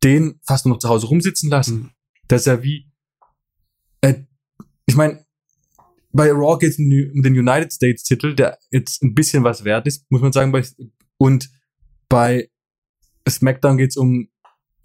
[0.02, 1.76] den fast nur noch zu Hause rumsitzen lassen.
[1.76, 1.90] Mhm.
[2.28, 2.90] Das ist ja wie,
[4.00, 4.14] äh,
[4.86, 5.24] ich meine,
[6.12, 9.86] bei Raw geht es um den United States Titel, der jetzt ein bisschen was wert
[9.86, 10.52] ist, muss man sagen.
[11.18, 11.48] Und
[12.08, 12.50] bei
[13.28, 14.28] SmackDown geht es um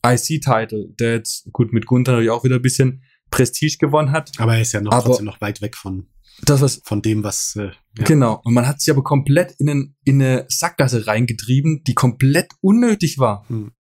[0.06, 4.32] IC-Title, der jetzt gut mit Gunther natürlich auch wieder ein bisschen Prestige gewonnen hat.
[4.40, 6.08] Aber er ist ja noch aber trotzdem noch weit weg von
[6.44, 8.06] das was von dem was äh, ja.
[8.06, 12.52] genau und man hat sich aber komplett in, einen, in eine Sackgasse reingetrieben, die komplett
[12.62, 13.48] unnötig war.
[13.50, 13.74] Hm.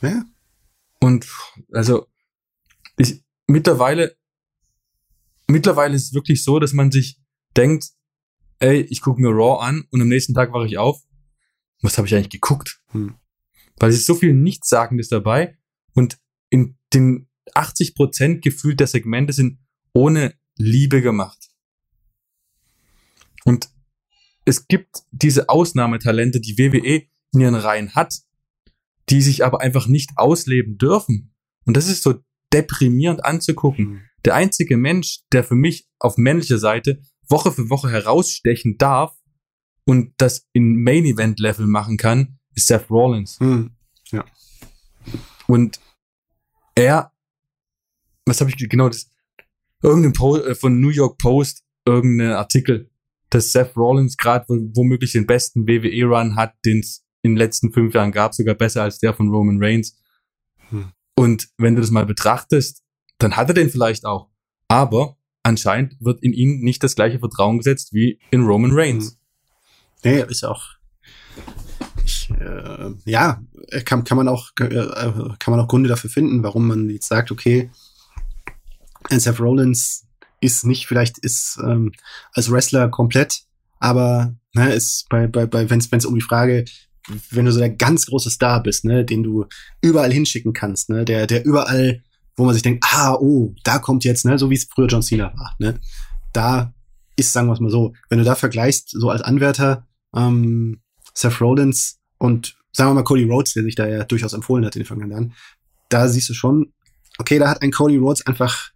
[0.00, 0.24] Ja.
[1.00, 1.26] Und
[1.72, 2.06] also
[2.96, 4.16] ich mittlerweile
[5.46, 7.20] mittlerweile ist es wirklich so, dass man sich
[7.56, 7.90] denkt,
[8.58, 11.02] ey, ich gucke mir Raw an und am nächsten Tag wache ich auf.
[11.82, 12.80] Was habe ich eigentlich geguckt?
[12.88, 13.14] Hm.
[13.76, 15.58] Weil es ist so viel Nichtssagendes dabei
[15.94, 16.18] und
[16.50, 19.58] in den 80 Prozent gefühlt der Segmente sind
[19.92, 21.50] ohne Liebe gemacht.
[23.44, 23.68] Und
[24.44, 28.20] es gibt diese Ausnahmetalente, die WWE in ihren Reihen hat,
[29.10, 31.34] die sich aber einfach nicht ausleben dürfen.
[31.66, 33.84] Und das ist so deprimierend anzugucken.
[33.86, 34.00] Mhm.
[34.24, 39.16] Der einzige Mensch, der für mich auf männlicher Seite Woche für Woche herausstechen darf
[39.84, 43.38] und das in Main Event Level machen kann, ist Seth Rollins.
[43.40, 43.70] Mhm.
[44.10, 44.24] Ja.
[45.46, 45.80] Und
[46.74, 47.12] er,
[48.26, 49.10] was habe ich genau das?
[49.82, 52.90] Irgendein po äh, von New York Post, irgendein Artikel,
[53.30, 57.72] dass Seth Rollins gerade womöglich den besten WWE Run hat, den es in den letzten
[57.72, 59.96] fünf Jahren gab, sogar besser als der von Roman Reigns.
[60.70, 60.92] Hm.
[61.16, 62.82] Und wenn du das mal betrachtest,
[63.18, 64.30] dann hat er den vielleicht auch.
[64.68, 65.13] Aber
[65.44, 69.18] anscheinend wird in ihn nicht das gleiche Vertrauen gesetzt wie in Roman Reigns.
[70.02, 70.74] Nee, ist auch
[72.40, 73.42] äh, ja,
[73.84, 74.86] kann, kann man auch äh,
[75.38, 77.70] kann man auch Gründe dafür finden, warum man jetzt sagt, okay,
[79.10, 80.06] Seth Rollins
[80.40, 81.92] ist nicht vielleicht ist ähm,
[82.32, 83.44] als Wrestler komplett,
[83.78, 86.64] aber ne, ist bei bei bei wenn es um die Frage
[87.30, 89.46] wenn du so der ganz große Star bist, ne, den du
[89.82, 92.02] überall hinschicken kannst, ne, der der überall
[92.36, 95.02] wo man sich denkt, ah, oh, da kommt jetzt, ne, so wie es früher John
[95.02, 95.78] Cena war, ne,
[96.32, 96.72] da
[97.16, 100.80] ist, sagen wir es mal so, wenn du da vergleichst, so als Anwärter, ähm,
[101.14, 104.74] Seth Rollins und sagen wir mal Cody Rhodes, der sich da ja durchaus empfohlen hat
[104.74, 105.32] in den vergangenen Jahren,
[105.88, 106.72] da siehst du schon,
[107.18, 108.70] okay, da hat ein Cody Rhodes einfach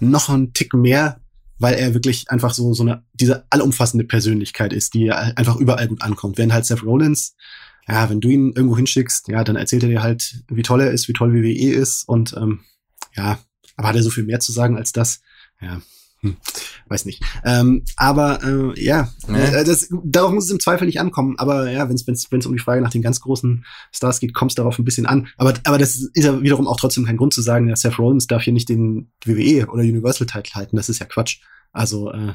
[0.00, 1.20] noch einen Tick mehr,
[1.58, 6.02] weil er wirklich einfach so, so eine, diese allumfassende Persönlichkeit ist, die einfach überall gut
[6.02, 6.36] ankommt.
[6.36, 7.36] Während halt Seth Rollins,
[7.88, 10.90] ja, wenn du ihn irgendwo hinschickst, ja, dann erzählt er dir halt, wie toll er
[10.90, 12.60] ist, wie toll WWE ist und ähm,
[13.14, 13.38] ja,
[13.76, 15.20] aber hat er so viel mehr zu sagen als das?
[15.60, 15.80] Ja,
[16.22, 16.36] hm,
[16.86, 17.22] weiß nicht.
[17.44, 19.42] Ähm, aber äh, ja, nee.
[19.42, 21.36] äh, das, darauf muss es im Zweifel nicht ankommen.
[21.38, 24.54] Aber ja, wenn es um die Frage nach den ganz großen Stars geht, kommt es
[24.54, 25.28] darauf ein bisschen an.
[25.36, 28.28] Aber, aber das ist ja wiederum auch trotzdem kein Grund zu sagen, ja, Seth Rollins
[28.28, 30.76] darf hier nicht den WWE oder Universal-Title halten.
[30.76, 31.40] Das ist ja Quatsch.
[31.72, 32.34] Also, äh,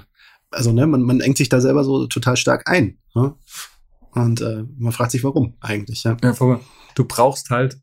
[0.51, 2.97] also ne, man, man engt sich da selber so total stark ein.
[3.15, 3.35] Ne?
[4.11, 6.03] Und äh, man fragt sich, warum eigentlich.
[6.03, 6.59] Ja, ja
[6.95, 7.79] du brauchst halt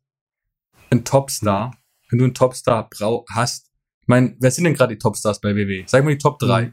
[0.91, 1.79] einen Topstar.
[2.11, 2.89] Wenn du einen Topstar
[3.31, 3.71] hast,
[4.05, 5.85] ich meine, wer sind denn gerade die Topstars bei WWE?
[5.87, 6.67] Sag mal die Top 3.
[6.67, 6.73] Mhm.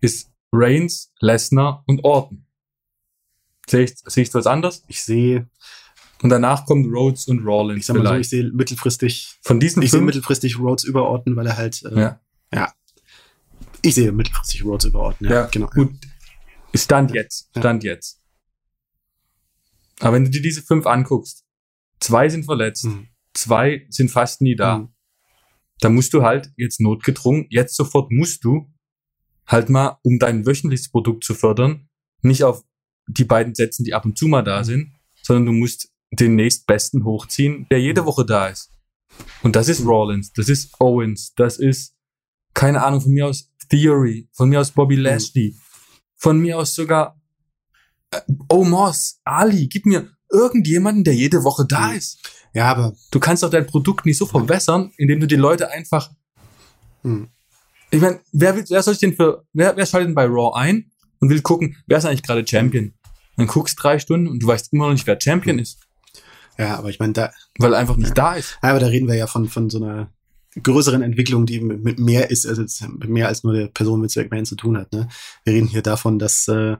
[0.00, 2.44] Ist Reigns, Lesnar und Orton.
[3.66, 4.84] Sehe ich, sehe ich das anders?
[4.86, 5.48] Ich sehe.
[6.22, 7.80] Und danach kommt Rhodes und Rollins.
[7.80, 8.30] Ich sag mal vielleicht.
[8.30, 9.38] so, ich sehe mittelfristig.
[9.42, 11.82] Von diesen Ich sehe mittelfristig Rhodes über Orton, weil er halt.
[11.84, 12.20] Äh, ja.
[12.52, 12.72] ja.
[13.82, 15.28] Ich sehe mittelfristig Rhodes über Orton.
[15.28, 15.68] Ja, ja genau.
[15.68, 15.92] Gut.
[16.74, 17.48] Stand jetzt.
[17.56, 17.92] Stand ja.
[17.92, 18.20] jetzt.
[20.00, 21.44] Aber wenn du dir diese fünf anguckst,
[22.00, 23.08] zwei sind verletzt, mhm.
[23.38, 24.78] Zwei sind fast nie da.
[24.78, 24.88] Mhm
[25.80, 28.72] da musst du halt jetzt notgedrungen, jetzt sofort musst du
[29.46, 31.88] halt mal, um dein wöchentliches Produkt zu fördern,
[32.22, 32.64] nicht auf
[33.06, 37.04] die beiden setzen, die ab und zu mal da sind, sondern du musst den nächstbesten
[37.04, 38.70] hochziehen, der jede Woche da ist.
[39.42, 41.94] Und das ist Rollins, das ist Owens, das ist,
[42.54, 45.02] keine Ahnung, von mir aus Theory, von mir aus Bobby mhm.
[45.02, 45.56] Lashley,
[46.16, 47.20] von mir aus sogar
[48.10, 48.20] äh,
[48.50, 51.96] Omos, Ali, gib mir irgendjemanden, der jede Woche da mhm.
[51.96, 52.37] ist.
[52.54, 52.94] Ja, aber.
[53.10, 56.10] Du kannst doch dein Produkt nicht so verwässern, indem du die Leute einfach.
[57.02, 57.28] Hm.
[57.90, 59.44] Ich meine, wer, will, wer soll ich denn für.
[59.52, 60.90] Wer, wer schaltet denn bei Raw ein
[61.20, 62.94] und will gucken, wer ist eigentlich gerade Champion?
[63.36, 65.62] Dann guckst drei Stunden und du weißt immer noch nicht, wer Champion hm.
[65.62, 65.80] ist.
[66.58, 67.30] Ja, aber ich meine, da.
[67.58, 68.14] Weil er einfach nicht ja.
[68.14, 68.58] da ist.
[68.62, 70.10] Ja, aber da reden wir ja von, von so einer
[70.60, 74.44] größeren Entwicklung, die mit mehr ist, also mit mehr als nur der Person mit McMahon
[74.44, 74.92] zu tun hat.
[74.92, 75.08] Ne?
[75.44, 76.76] Wir reden hier davon, dass äh,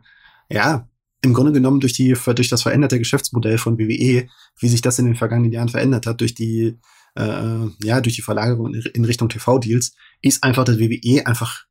[0.50, 0.88] ja
[1.22, 5.06] im Grunde genommen durch die durch das veränderte Geschäftsmodell von WWE, wie sich das in
[5.06, 6.78] den vergangenen Jahren verändert hat, durch die
[7.16, 11.64] äh, ja durch die Verlagerung in, Richtung TV-Deals, ist einfach das WWE einfach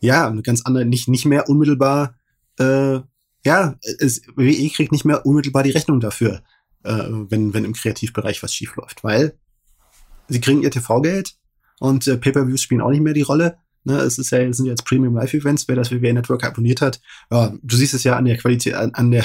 [0.00, 2.14] ja eine ganz andere, nicht nicht mehr unmittelbar
[2.58, 3.00] äh,
[3.44, 6.42] ja es, WWE kriegt nicht mehr unmittelbar die Rechnung dafür,
[6.84, 9.38] äh, wenn wenn im Kreativbereich was schief läuft, weil
[10.28, 11.34] sie kriegen ihr TV-Geld
[11.80, 14.66] und äh, Pay-per-Views spielen auch nicht mehr die Rolle Ne, es ist ja, es sind
[14.66, 17.00] jetzt Premium Live Events, wer das WWE Network abonniert hat.
[17.30, 19.24] Ja, du siehst es ja an der Qualität, an, an der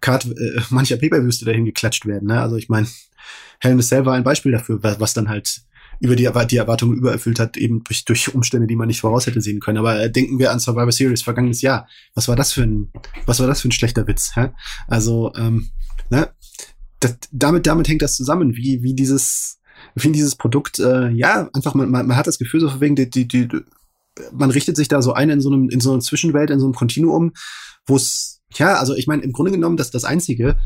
[0.00, 2.28] Karte äh, mancher Pay-Per-Views, die dahin geklatscht werden.
[2.28, 2.40] Ne?
[2.40, 2.88] Also ich meine,
[3.60, 5.62] Hell in a Cell war ein Beispiel dafür, was dann halt
[6.00, 9.40] über die, die Erwartungen übererfüllt hat, eben durch, durch Umstände, die man nicht voraus hätte
[9.40, 9.78] sehen können.
[9.78, 11.88] Aber äh, denken wir an Survivor Series vergangenes Jahr.
[12.14, 12.92] Was war das für ein,
[13.24, 14.32] was war das für ein schlechter Witz?
[14.34, 14.50] Hä?
[14.88, 15.70] Also, ähm,
[16.10, 16.30] ne?
[17.00, 19.58] Das, damit, damit hängt das zusammen, wie, wie dieses,
[19.94, 23.08] wie dieses Produkt, äh, ja, einfach, man, man, man hat das Gefühl, so wegen die,
[23.08, 23.48] die, die,
[24.32, 26.66] man richtet sich da so ein in so einem, in so einer Zwischenwelt, in so
[26.66, 27.32] einem Kontinuum,
[27.86, 30.56] wo es, ja, also ich meine, im Grunde genommen, dass das einzige,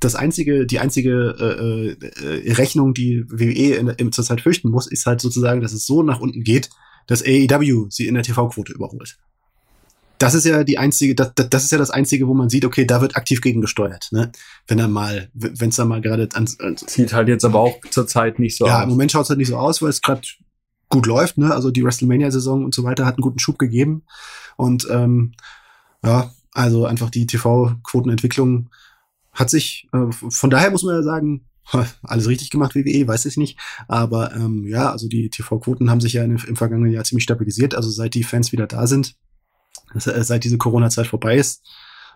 [0.00, 4.86] das einzige, die einzige äh, äh, Rechnung, die WWE in, in zur Zeit fürchten muss,
[4.86, 6.70] ist halt sozusagen, dass es so nach unten geht,
[7.06, 9.18] dass AEW sie in der TV-Quote überholt.
[10.20, 12.84] Das ist ja die einzige, das, das ist ja das einzige, wo man sieht, okay,
[12.84, 14.30] da wird aktiv gegengesteuert, ne?
[14.66, 17.80] Wenn er mal, wenn es da mal gerade an, an, sieht halt jetzt aber auch
[17.90, 18.78] zur Zeit nicht so ja, aus.
[18.78, 20.20] Ja, im Moment schaut es halt nicht so aus, weil es gerade
[20.90, 21.38] gut läuft.
[21.38, 21.54] Ne?
[21.54, 24.02] Also die WrestleMania-Saison und so weiter hat einen guten Schub gegeben.
[24.58, 25.32] Und ähm,
[26.04, 28.68] ja, also einfach die TV-Quotenentwicklung
[29.32, 31.46] hat sich, äh, von daher muss man ja sagen,
[32.02, 33.58] alles richtig gemacht, WWE, weiß ich nicht.
[33.88, 37.74] Aber ähm, ja, also die TV-Quoten haben sich ja in, im vergangenen Jahr ziemlich stabilisiert.
[37.74, 39.14] Also seit die Fans wieder da sind,
[39.94, 41.66] seit diese Corona-Zeit vorbei ist,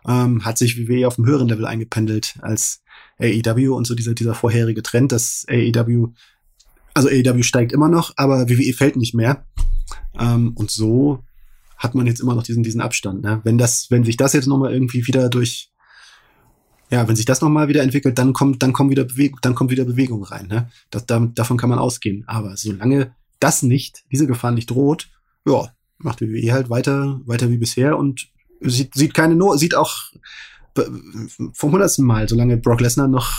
[0.06, 2.82] ähm, hat sich WWE auf einem höheren Level eingependelt als
[3.18, 6.12] AEW und so dieser, dieser vorherige Trend, dass AEW
[6.94, 9.44] also AEW steigt immer noch, aber WWE fällt nicht mehr.
[10.18, 11.24] Ähm, und so
[11.76, 13.22] hat man jetzt immer noch diesen, diesen Abstand.
[13.22, 13.40] Ne?
[13.42, 15.70] Wenn das, wenn sich das jetzt nochmal irgendwie wieder durch,
[16.90, 19.72] ja, wenn sich das nochmal wieder entwickelt, dann kommt, dann kommt wieder Bewegung, dann kommt
[19.72, 20.46] wieder Bewegung rein.
[20.46, 20.70] Ne?
[20.90, 22.22] Das, damit, davon kann man ausgehen.
[22.28, 25.10] Aber solange das nicht, diese Gefahr nicht droht,
[25.44, 25.74] ja,
[26.04, 28.28] macht WWE halt weiter, weiter wie bisher und
[28.60, 30.12] sieht, sieht keine Not, sieht auch
[31.52, 33.32] vom hundertsten Mal, solange Brock Lesnar noch,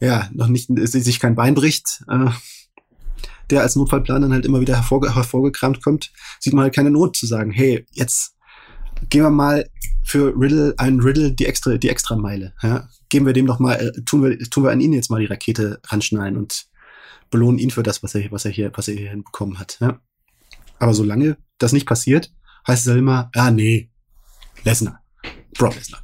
[0.00, 2.30] ja, noch nicht, sich kein Bein bricht, äh,
[3.50, 7.16] der als Notfallplan dann halt immer wieder hervorge hervorgekramt kommt, sieht man halt keine Not
[7.16, 8.34] zu sagen, hey, jetzt
[9.10, 9.68] gehen wir mal
[10.02, 12.88] für Riddle, einen Riddle die extra, die extra Meile, ja.
[13.10, 15.26] Geben wir dem doch mal, äh, tun wir, tun wir an ihn jetzt mal die
[15.26, 16.66] Rakete ranschneiden und
[17.30, 20.00] belohnen ihn für das, was er, was er hier, was er hier hinbekommen hat, ja.
[20.78, 22.32] Aber solange das nicht passiert,
[22.66, 23.90] heißt es halt immer, ah, nee,
[24.64, 25.02] Lesnar.
[25.56, 26.02] Brock Lesnar.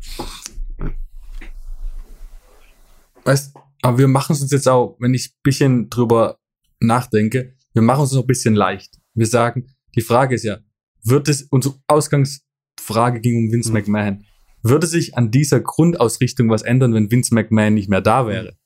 [3.25, 6.39] Weißt, aber wir machen es uns jetzt auch, wenn ich ein bisschen drüber
[6.81, 8.99] nachdenke, wir machen es uns noch ein bisschen leicht.
[9.15, 10.59] Wir sagen, die Frage ist ja,
[11.03, 13.75] wird es, unsere Ausgangsfrage ging um Vince mhm.
[13.75, 14.25] McMahon.
[14.63, 18.57] Würde sich an dieser Grundausrichtung was ändern, wenn Vince McMahon nicht mehr da wäre?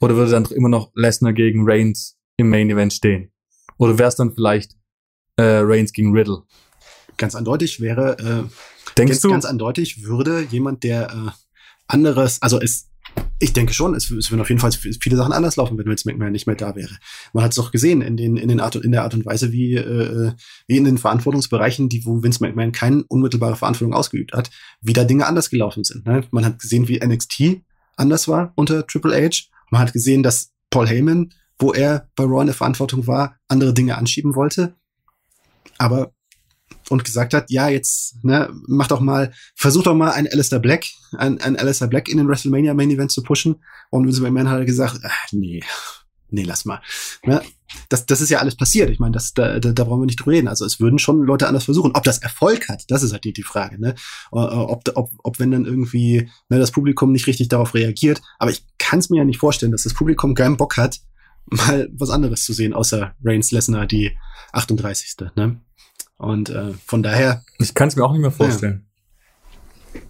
[0.00, 3.30] Oder würde dann immer noch Lesnar gegen Reigns im Main Event stehen?
[3.78, 4.76] Oder wäre es dann vielleicht
[5.36, 6.42] äh, Reigns gegen Riddle?
[7.16, 8.48] Ganz eindeutig wäre, äh,
[8.98, 9.30] Denkst ganz, du?
[9.30, 11.30] ganz eindeutig würde jemand, der äh,
[11.86, 12.88] anderes, also es,
[13.38, 16.08] ich denke schon, es, es würden auf jeden Fall viele Sachen anders laufen, wenn Vince
[16.08, 16.96] McMahon nicht mehr da wäre.
[17.32, 19.52] Man hat es doch gesehen in den in den Art in der Art und Weise,
[19.52, 20.32] wie äh,
[20.66, 25.04] wie in den Verantwortungsbereichen, die wo Vince McMahon keine unmittelbare Verantwortung ausgeübt hat, wie da
[25.04, 26.06] Dinge anders gelaufen sind.
[26.06, 26.24] Ne?
[26.30, 27.62] Man hat gesehen, wie NXT
[27.96, 29.48] anders war unter Triple H.
[29.70, 33.74] Man hat gesehen, dass Paul Heyman, wo er bei Raw in der Verantwortung war, andere
[33.74, 34.74] Dinge anschieben wollte.
[35.78, 36.12] Aber
[36.88, 40.84] und gesagt hat, ja, jetzt, ne, mach doch mal, versuch doch mal ein Alistair Black,
[41.16, 43.62] ein, ein Alistair Black in den WrestleMania Main Event zu pushen.
[43.90, 45.62] Und Vince McMahon hat gesagt, ach, nee,
[46.32, 46.80] nee, lass mal.
[47.24, 47.42] Ne?
[47.88, 48.90] Das, das ist ja alles passiert.
[48.90, 50.48] Ich meine, das, da, da, da brauchen wir nicht drüber reden.
[50.48, 51.92] Also es würden schon Leute anders versuchen.
[51.94, 53.80] Ob das Erfolg hat, das ist halt die, die Frage.
[53.80, 53.94] Ne?
[54.30, 58.20] Ob, ob, ob wenn dann irgendwie ne, das Publikum nicht richtig darauf reagiert.
[58.38, 61.00] Aber ich kann es mir ja nicht vorstellen, dass das Publikum keinen Bock hat,
[61.46, 64.16] mal was anderes zu sehen, außer Reigns Lesnar, die
[64.52, 65.16] 38.
[65.36, 65.60] Ne?
[66.16, 67.44] Und äh, von daher.
[67.58, 68.86] Ich kann es mir auch nicht mehr vorstellen.
[69.94, 70.00] Ja.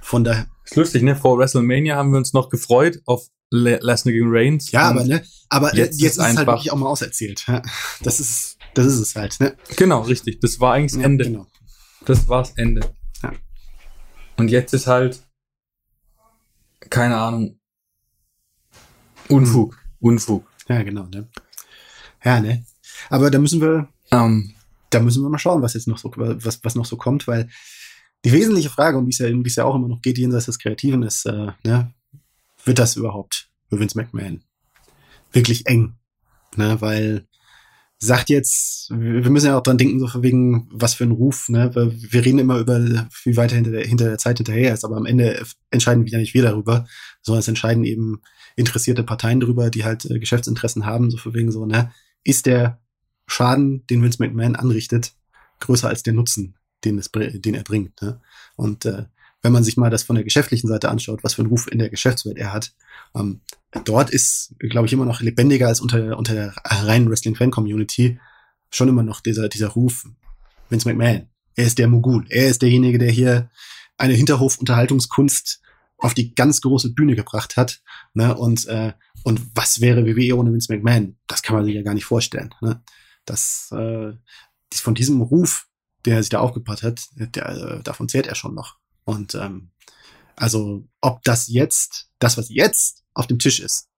[0.00, 0.46] Von daher.
[0.64, 1.16] Ist lustig, ne?
[1.16, 4.70] Vor WrestleMania haben wir uns noch gefreut auf Le Lesnar gegen Reigns.
[4.70, 7.44] Ja, aber ne, aber jetzt, jetzt ist, es halt wirklich auch mal auserzählt.
[7.46, 7.62] Ja?
[8.02, 9.38] Das ist, das ist es halt.
[9.40, 9.56] Ne?
[9.76, 10.40] Genau, richtig.
[10.40, 11.24] Das war eigentlich das ja, Ende.
[11.24, 11.46] Genau.
[12.04, 12.80] Das war's Ende.
[13.22, 13.32] Ja.
[14.36, 15.20] Und jetzt ist halt
[16.90, 17.58] keine Ahnung
[19.28, 19.78] Unfug.
[20.04, 20.46] Unfug.
[20.68, 21.04] Ja, genau.
[21.04, 21.26] Ne?
[22.22, 22.64] Ja, ne.
[23.08, 23.88] Aber da müssen wir.
[24.10, 24.54] Ähm,
[24.90, 27.48] da müssen wir mal schauen, was jetzt noch so, was, was noch so kommt, weil
[28.24, 30.18] die wesentliche Frage, um die es ja, um die es ja auch immer noch geht,
[30.18, 31.92] jenseits des Kreativen, ist, äh, ne,
[32.64, 34.44] wird das überhaupt für Vince McMahon
[35.32, 35.94] wirklich eng?
[36.54, 37.26] Ne, weil
[37.98, 41.74] sagt jetzt, wir müssen ja auch dran denken, so wegen, was für ein Ruf, ne?
[41.74, 42.78] Wir reden immer über,
[43.24, 46.34] wie weiter hinter der, hinter der Zeit hinterher ist, aber am Ende entscheiden wieder nicht
[46.34, 46.86] wir darüber,
[47.22, 48.20] sondern es entscheiden eben
[48.56, 51.92] interessierte Parteien darüber, die halt äh, Geschäftsinteressen haben, so für wegen so, ne?
[52.22, 52.80] Ist der
[53.26, 55.12] Schaden, den Vince McMahon anrichtet,
[55.60, 58.00] größer als der Nutzen, den, es, den er bringt.
[58.02, 58.20] Ne?
[58.56, 59.04] Und äh,
[59.42, 61.78] wenn man sich mal das von der geschäftlichen Seite anschaut, was für einen Ruf in
[61.78, 62.74] der Geschäftswelt er hat,
[63.14, 63.40] ähm,
[63.84, 68.18] dort ist, glaube ich, immer noch lebendiger als unter, unter der reinen Wrestling-Fan-Community
[68.70, 70.06] schon immer noch dieser, dieser Ruf
[70.70, 71.28] Vince McMahon.
[71.56, 72.26] Er ist der Mogul.
[72.30, 73.50] Er ist derjenige, der hier
[73.96, 75.60] eine Hinterhof-Unterhaltungskunst
[75.98, 77.82] auf die ganz große Bühne gebracht hat.
[78.12, 78.36] Ne?
[78.36, 78.92] Und, äh,
[79.22, 81.16] und was wäre WWE ohne Vince McMahon?
[81.26, 82.54] Das kann man sich ja gar nicht vorstellen.
[82.60, 82.82] Ne?
[83.24, 84.12] das, äh,
[84.72, 85.66] von diesem Ruf,
[86.04, 88.76] der sich da aufgebaut hat, der, äh, davon zählt er schon noch.
[89.04, 89.70] Und ähm,
[90.36, 93.88] also, ob das jetzt, das, was jetzt auf dem Tisch ist,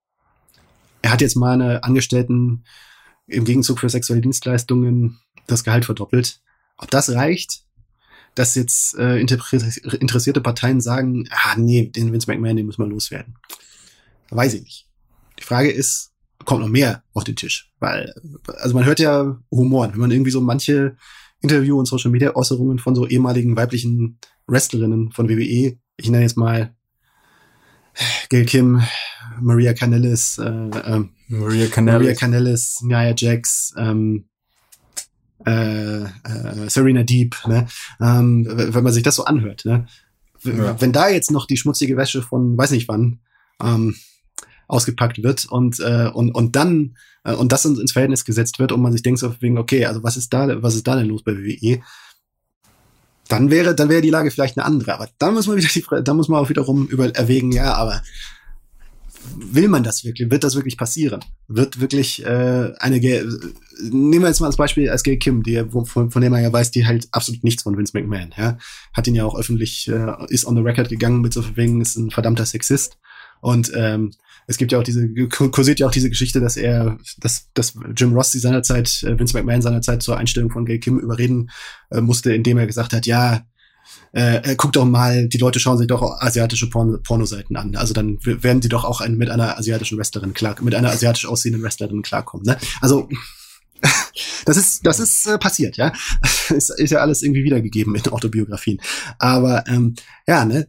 [1.02, 2.64] er hat jetzt mal eine Angestellten
[3.26, 6.42] im Gegenzug für sexuelle Dienstleistungen das Gehalt verdoppelt.
[6.76, 7.64] Ob das reicht,
[8.36, 13.34] dass jetzt äh, interessierte Parteien sagen, ah nee, den Vince McMahon, den müssen wir loswerden.
[14.30, 14.88] Weiß ich nicht.
[15.38, 16.12] Die Frage ist,
[16.44, 17.72] kommt noch mehr auf den Tisch.
[17.80, 18.14] Weil,
[18.58, 20.96] also man hört ja Humor, wenn man irgendwie so manche
[21.40, 26.74] Interview- und Social-Media-Äußerungen von so ehemaligen weiblichen Wrestlerinnen von WWE, ich nenne jetzt mal
[28.28, 28.82] Gail Kim,
[29.40, 34.28] Maria Canellis, äh, ähm, Maria Canellis, Maria Canellis Nia Jax, ähm,
[35.46, 37.66] äh, äh, Serena Deep, ne?
[38.00, 39.64] ähm, wenn man sich das so anhört.
[39.64, 39.86] Ne?
[40.42, 40.80] Ja.
[40.80, 43.20] Wenn da jetzt noch die schmutzige Wäsche von weiß nicht wann
[43.62, 43.96] ähm,
[44.68, 48.82] ausgepackt wird und äh, und und dann äh, und das ins Verhältnis gesetzt wird und
[48.82, 51.22] man sich denkt so wegen okay also was ist da was ist da denn los
[51.22, 51.80] bei WWE
[53.28, 55.84] dann wäre dann wäre die Lage vielleicht eine andere aber dann muss man wieder die
[56.02, 58.02] dann muss man auch wiederum über erwägen ja aber
[59.34, 60.30] will man das wirklich?
[60.30, 61.20] Wird das wirklich passieren?
[61.48, 66.10] Wird wirklich äh, eine nehmen wir jetzt mal als Beispiel als Gay Kim die von,
[66.10, 68.58] von der man ja weiß die halt absolut nichts von Vince McMahon ja.
[68.92, 71.96] Hat ihn ja auch öffentlich äh, ist on the record gegangen mit so wegen ist
[71.96, 72.98] ein verdammter Sexist.
[73.40, 74.12] Und ähm,
[74.46, 78.12] es gibt ja auch diese, kursiert ja auch diese Geschichte, dass er, dass, dass Jim
[78.14, 81.50] Ross die seinerzeit, äh, Vince McMahon seinerzeit zur Einstellung von Gay Kim überreden
[81.90, 83.44] äh, musste, indem er gesagt hat, ja,
[84.14, 87.76] äh, äh, guck doch mal, die Leute schauen sich doch asiatische Porn Pornoseiten an.
[87.76, 91.26] Also dann werden die doch auch ein, mit einer asiatischen Wrestlerin klar, mit einer asiatisch
[91.26, 92.46] aussehenden Wrestlerin klarkommen.
[92.46, 92.56] Ne?
[92.80, 93.08] Also
[94.44, 95.92] das ist, das ist äh, passiert, ja.
[96.48, 98.80] ist, ist ja alles irgendwie wiedergegeben in Autobiografien.
[99.18, 99.94] Aber ähm,
[100.26, 100.68] ja, ne.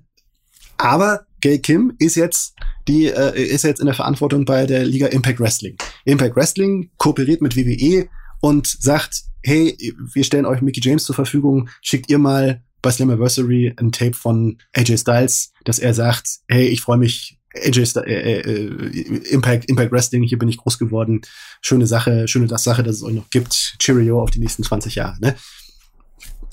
[0.78, 2.54] Aber Gay Kim ist jetzt
[2.88, 5.78] die äh, ist jetzt in der Verantwortung bei der Liga Impact Wrestling.
[6.06, 8.10] Impact Wrestling kooperiert mit WWE
[8.42, 9.78] und sagt, hey,
[10.14, 14.60] wir stellen euch Mickey James zur Verfügung, schickt ihr mal bei Slammiversary ein Tape von
[14.74, 19.92] AJ Styles, dass er sagt, hey, ich freue mich, AJ St äh, äh, Impact, Impact
[19.92, 21.22] Wrestling, hier bin ich groß geworden,
[21.62, 24.96] schöne Sache, schöne das Sache, dass es euch noch gibt, Cheerio auf die nächsten 20
[24.96, 25.18] Jahre.
[25.20, 25.36] Ne?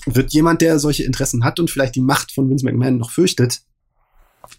[0.05, 3.61] Wird jemand, der solche Interessen hat und vielleicht die Macht von Vince McMahon noch fürchtet,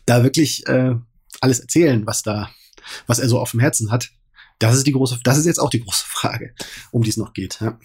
[0.05, 0.95] da wirklich äh,
[1.41, 2.51] alles erzählen, was da,
[3.07, 4.11] was er so auf dem Herzen hat?
[4.59, 6.55] Das ist die große, das ist jetzt auch die große Frage,
[6.91, 7.59] um die es noch geht.
[7.61, 7.79] Ja.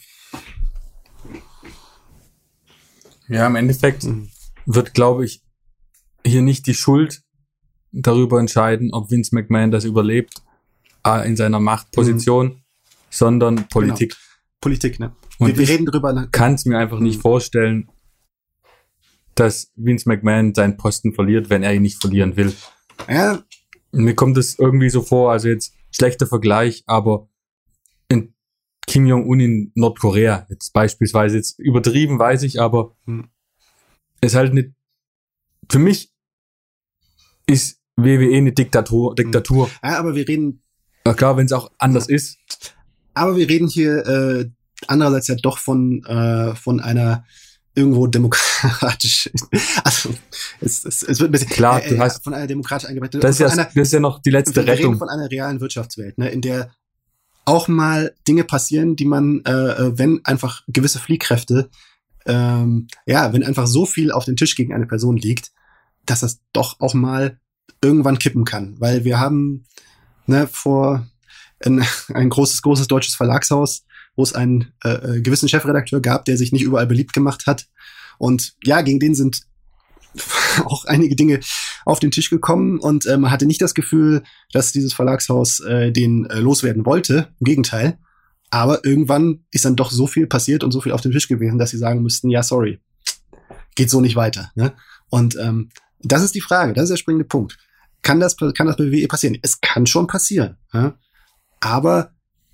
[3.32, 4.30] Ja, im Endeffekt mhm.
[4.66, 5.42] wird, glaube ich,
[6.26, 7.24] hier nicht die Schuld
[7.92, 10.44] darüber entscheiden, ob Vince McMahon das überlebt
[11.06, 12.62] äh, in seiner Machtposition, mhm.
[13.10, 14.12] sondern Politik.
[14.12, 14.22] Genau.
[14.60, 15.16] Politik, ne?
[15.40, 16.14] Und wir, reden drüber.
[16.14, 16.28] Ne?
[16.32, 17.22] Kann es mir einfach nicht mhm.
[17.22, 17.90] vorstellen,
[19.34, 22.54] dass Vince McMahon seinen Posten verliert, wenn er ihn nicht verlieren will.
[23.10, 23.42] Ja.
[23.92, 27.28] Mir kommt es irgendwie so vor, also jetzt schlechter Vergleich, aber
[28.88, 33.30] Kim Jong-un in Nordkorea, jetzt beispielsweise, jetzt übertrieben weiß ich, aber hm.
[34.22, 34.74] ist halt eine,
[35.70, 36.12] für mich
[37.48, 39.68] ist WWE eine Diktatur, Diktatur.
[39.68, 39.74] Hm.
[39.84, 40.64] Ja, aber wir reden.
[41.06, 42.16] Ja, klar, wenn es auch anders ja.
[42.16, 42.38] ist.
[43.14, 44.50] Aber wir reden hier äh,
[44.88, 47.26] andererseits ja doch von, äh, von einer
[47.76, 49.30] irgendwo demokratisch.
[49.84, 50.14] Also
[50.60, 53.22] es, es, es wird ein bisschen klar, du äh, hast von einer demokratisch eingebetteten.
[53.22, 54.94] Das, ist ja, das ist ja noch die letzte wir Rettung.
[54.94, 56.72] Reden von einer realen Wirtschaftswelt, ne, in der
[57.52, 61.70] auch mal Dinge passieren, die man, äh, äh, wenn einfach gewisse Fliehkräfte,
[62.26, 65.52] ähm, ja, wenn einfach so viel auf den Tisch gegen eine Person liegt,
[66.06, 67.42] dass das doch auch mal
[67.84, 68.80] irgendwann kippen kann.
[68.80, 69.66] Weil wir haben
[70.28, 71.06] ne, vor
[71.60, 73.84] ein, ein großes, großes deutsches Verlagshaus,
[74.16, 77.68] wo es einen äh, äh, gewissen Chefredakteur gab, der sich nicht überall beliebt gemacht hat.
[78.18, 79.42] Und ja, gegen den sind
[80.64, 81.42] auch einige Dinge
[81.86, 85.92] auf den Tisch gekommen und äh, man hatte nicht das Gefühl, dass dieses Verlagshaus äh,
[85.92, 87.30] den äh, loswerden wollte.
[87.40, 87.98] Im Gegenteil.
[88.50, 91.58] Aber irgendwann ist dann doch so viel passiert und so viel auf dem Tisch gewesen,
[91.58, 92.80] dass sie sagen müssten, ja, sorry,
[93.76, 94.52] geht so nicht weiter.
[94.56, 94.74] Ne?
[95.10, 95.70] Und ähm,
[96.02, 97.58] das ist die Frage, das ist der springende Punkt.
[98.02, 99.38] Kann das, kann das bei WWE passieren?
[99.42, 100.58] Es kann schon passieren.
[100.74, 100.96] Ja?
[101.62, 102.12] Aber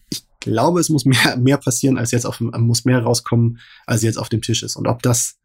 [0.09, 4.17] ich glaube, es muss mehr, mehr passieren, als jetzt auf muss mehr rauskommen, als jetzt
[4.17, 4.75] auf dem Tisch ist.
[4.75, 5.37] Und ob das,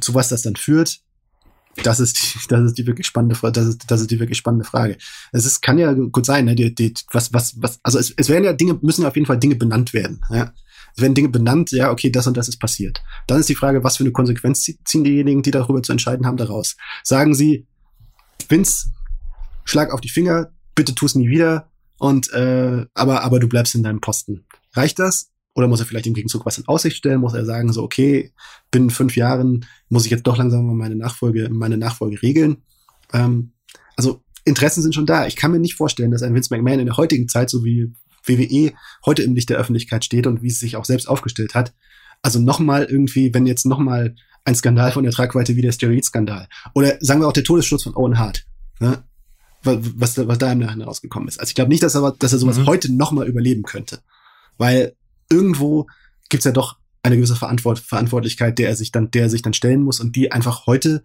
[0.00, 1.00] zu was das dann führt,
[1.82, 3.52] das ist die, das ist die wirklich spannende Frage.
[3.52, 4.96] Das ist, das ist die wirklich spannende Frage.
[5.32, 8.28] Es ist, kann ja gut sein, ne, die, die, was, was, was, also es, es
[8.28, 10.20] werden ja Dinge, müssen ja auf jeden Fall Dinge benannt werden.
[10.30, 10.52] Ja.
[10.94, 13.02] Es werden Dinge benannt, ja, okay, das und das ist passiert.
[13.26, 16.38] Dann ist die Frage, was für eine Konsequenz ziehen diejenigen, die darüber zu entscheiden haben,
[16.38, 16.76] daraus.
[17.02, 17.66] Sagen sie,
[18.48, 18.88] Vince,
[19.64, 21.68] schlag auf die Finger, bitte tu es nie wieder,
[21.98, 24.46] und äh, aber, aber du bleibst in deinem Posten.
[24.72, 25.30] Reicht das?
[25.56, 27.20] Oder muss er vielleicht im Gegenzug was in Aussicht stellen?
[27.20, 28.30] Muss er sagen, so, okay,
[28.70, 32.58] binnen fünf Jahren muss ich jetzt doch langsam mal meine Nachfolge, meine Nachfolge regeln?
[33.14, 33.52] Ähm,
[33.96, 35.26] also Interessen sind schon da.
[35.26, 37.90] Ich kann mir nicht vorstellen, dass ein Vince McMahon in der heutigen Zeit, so wie
[38.26, 38.74] WWE
[39.06, 41.72] heute im Licht der Öffentlichkeit steht und wie es sich auch selbst aufgestellt hat,
[42.20, 46.98] also nochmal irgendwie, wenn jetzt nochmal ein Skandal von der Tragweite wie der Steroid-Skandal oder
[47.00, 48.44] sagen wir auch der Todesschutz von Owen Hart,
[48.78, 49.02] ne?
[49.62, 51.40] was, was da im Nachhinein rausgekommen ist.
[51.40, 52.66] Also ich glaube nicht, dass er, dass er sowas mhm.
[52.66, 54.00] heute nochmal überleben könnte.
[54.58, 54.94] Weil
[55.30, 55.86] irgendwo
[56.28, 59.54] gibt's ja doch eine gewisse Verantwort Verantwortlichkeit, der er sich dann, der er sich dann
[59.54, 61.02] stellen muss und die einfach heute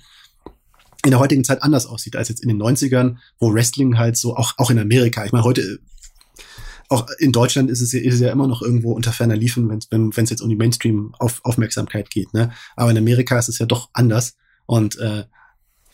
[1.04, 4.36] in der heutigen Zeit anders aussieht als jetzt in den 90ern, wo Wrestling halt so,
[4.36, 5.80] auch, auch in Amerika, ich meine, heute,
[6.90, 9.70] auch in Deutschland ist es, ja, ist es ja immer noch irgendwo unter ferner Liefen,
[9.70, 12.34] wenn es jetzt um die Mainstream-Aufmerksamkeit geht.
[12.34, 12.52] Ne?
[12.76, 14.36] Aber in Amerika ist es ja doch anders.
[14.66, 15.24] Und äh,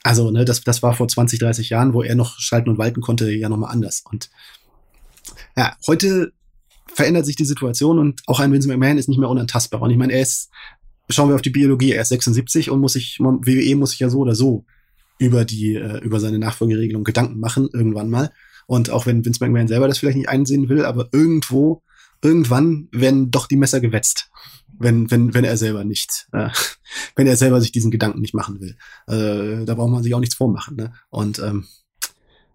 [0.03, 3.01] also, ne, das, das war vor 20, 30 Jahren, wo er noch schalten und walten
[3.01, 4.03] konnte, ja nochmal anders.
[4.09, 4.29] Und
[5.55, 6.33] ja, heute
[6.93, 9.81] verändert sich die Situation und auch ein Vince McMahon ist nicht mehr unantastbar.
[9.81, 10.49] Und ich meine, er ist,
[11.09, 14.09] schauen wir auf die Biologie, er ist 76 und muss sich, WWE muss sich ja
[14.09, 14.65] so oder so
[15.19, 18.31] über die, äh, über seine Nachfolgeregelung Gedanken machen, irgendwann mal.
[18.65, 21.81] Und auch wenn Vince McMahon selber das vielleicht nicht einsehen will, aber irgendwo,
[22.21, 24.29] irgendwann werden doch die Messer gewetzt
[24.79, 26.49] wenn, wenn, wenn er selber nicht, äh,
[27.15, 28.75] wenn er selber sich diesen Gedanken nicht machen will.
[29.07, 30.75] Äh, da braucht man sich auch nichts vormachen.
[30.75, 30.93] Ne?
[31.09, 31.67] Und ähm,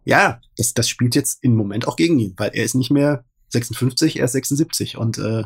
[0.04, 3.24] ja, das, das spielt jetzt im Moment auch gegen ihn, weil er ist nicht mehr
[3.52, 5.44] 56, er ist 76 und äh,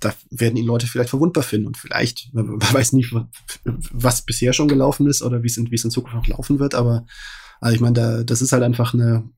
[0.00, 1.66] da werden ihn Leute vielleicht verwundbar finden.
[1.66, 3.14] Und vielleicht, man weiß nicht,
[3.64, 6.58] was bisher schon gelaufen ist oder wie es in, wie es in Zukunft noch laufen
[6.58, 7.06] wird, aber
[7.60, 9.28] also ich meine, da, das ist halt einfach eine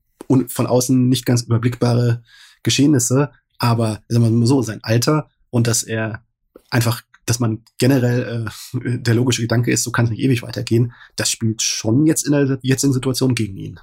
[0.47, 2.23] von außen nicht ganz überblickbare
[2.63, 6.23] Geschehnisse, aber sagen wir mal so, sein Alter und dass er
[6.69, 10.93] einfach dass man generell äh, der logische Gedanke ist, so kann es nicht ewig weitergehen,
[11.15, 13.79] das spielt schon jetzt in der jetzigen Situation gegen ihn.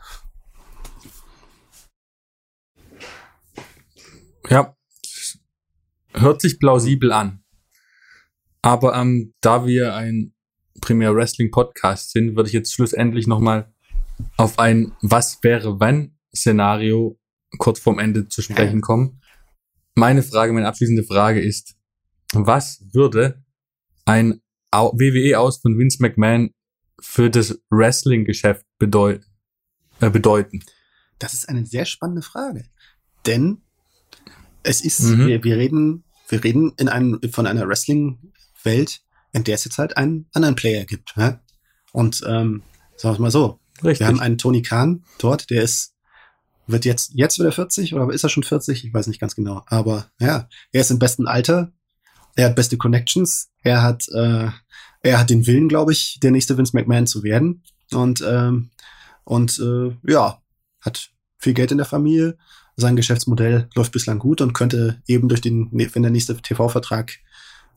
[4.49, 4.76] Ja,
[6.14, 7.42] hört sich plausibel an.
[8.62, 10.34] Aber ähm, da wir ein
[10.80, 13.72] Premier Wrestling Podcast sind, würde ich jetzt schlussendlich nochmal
[14.36, 17.18] auf ein Was wäre wenn Szenario
[17.57, 19.20] kurz vorm Ende zu sprechen kommen.
[19.94, 21.76] Meine Frage, meine abschließende Frage ist,
[22.32, 23.42] was würde
[24.05, 24.40] ein
[24.70, 26.51] WWE aus von Vince McMahon
[27.01, 29.22] für das Wrestling-Geschäft bedeut
[30.01, 30.62] äh, bedeuten?
[31.18, 32.64] Das ist eine sehr spannende Frage.
[33.26, 33.62] Denn
[34.63, 35.27] es ist, mhm.
[35.27, 39.01] wir, wir reden, wir reden in einem, von einer Wrestling-Welt,
[39.33, 41.15] in der es jetzt halt einen anderen Player gibt.
[41.17, 41.41] Ja?
[41.93, 42.63] Und ähm,
[42.97, 44.01] sagen wir mal so, Richtig.
[44.01, 45.95] wir haben einen Tony Khan dort, der ist
[46.69, 48.85] wird jetzt, jetzt wird er 40 oder ist er schon 40?
[48.85, 49.63] Ich weiß nicht ganz genau.
[49.67, 51.73] Aber ja, er ist im besten Alter.
[52.37, 53.49] Er hat beste Connections.
[53.63, 54.51] Er hat, äh,
[55.03, 57.63] er hat den Willen, glaube ich, der nächste Vince McMahon zu werden.
[57.91, 58.71] Und, ähm,
[59.25, 60.43] und äh, ja,
[60.83, 62.37] hat viel Geld in der Familie.
[62.81, 67.18] Sein Geschäftsmodell läuft bislang gut und könnte eben durch den, wenn der nächste TV-Vertrag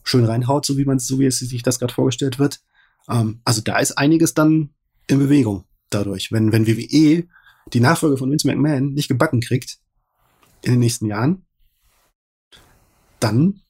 [0.03, 2.61] schön reinhaut, so wie man so wie es sich das gerade vorgestellt wird.
[3.09, 4.69] Ähm, also da ist einiges dann
[5.07, 6.31] in Bewegung dadurch.
[6.31, 7.27] Wenn, wenn WWE
[7.73, 9.79] die Nachfolge von Vince McMahon nicht gebacken kriegt
[10.61, 11.47] in den nächsten Jahren,
[13.19, 13.61] dann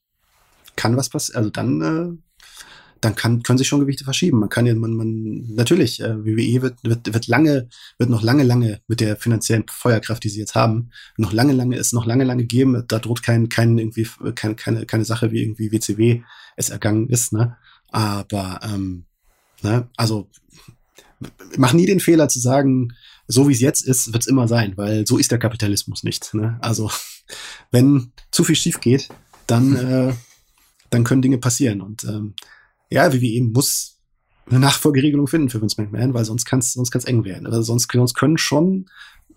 [0.75, 1.37] kann was passieren.
[1.37, 2.17] Also dann, äh,
[3.01, 4.39] dann kann, können sich schon Gewichte verschieben.
[4.39, 8.43] Man kann ja, man, man, natürlich, äh, WWE wird, wird, wird lange, wird noch lange,
[8.43, 12.23] lange mit der finanziellen Feuerkraft, die sie jetzt haben, noch lange, lange, ist noch lange,
[12.23, 12.83] lange geben.
[12.87, 16.21] Da droht kein, kein irgendwie, keine, keine, keine Sache wie irgendwie WCW
[16.55, 17.57] es ergangen ist, ne?
[17.89, 19.05] Aber, ähm,
[19.63, 20.29] ne, also,
[21.57, 22.93] mach nie den Fehler zu sagen,
[23.27, 26.33] so wie es jetzt ist, wird es immer sein, weil so ist der Kapitalismus nicht.
[26.33, 26.57] Ne?
[26.61, 26.91] Also
[27.71, 29.09] wenn zu viel schief geht,
[29.47, 29.75] dann,
[30.09, 30.13] äh,
[30.89, 31.81] dann können Dinge passieren.
[31.81, 32.35] Und ähm,
[32.91, 33.99] ja, WWE muss
[34.49, 37.45] eine Nachfolgeregelung finden für Vince McMahon, weil sonst kann es sonst kann's eng werden.
[37.45, 38.89] Also sonst, sonst können schon,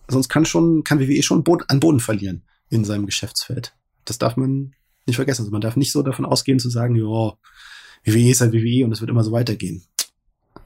[0.08, 3.74] sonst kann schon, kann WWE schon an Boden verlieren in seinem Geschäftsfeld.
[4.04, 4.74] Das darf man
[5.06, 5.42] nicht vergessen.
[5.42, 8.92] Also man darf nicht so davon ausgehen zu sagen, ja, WWE ist halt WWE und
[8.92, 9.84] es wird immer so weitergehen.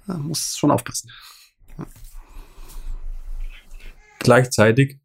[0.06, 1.10] Man muss schon aufpassen.
[4.18, 4.98] Gleichzeitig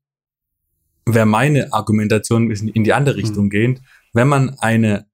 [1.06, 3.50] wäre meine Argumentation ein bisschen in die andere Richtung mhm.
[3.50, 3.82] gehend,
[4.14, 5.06] wenn man eine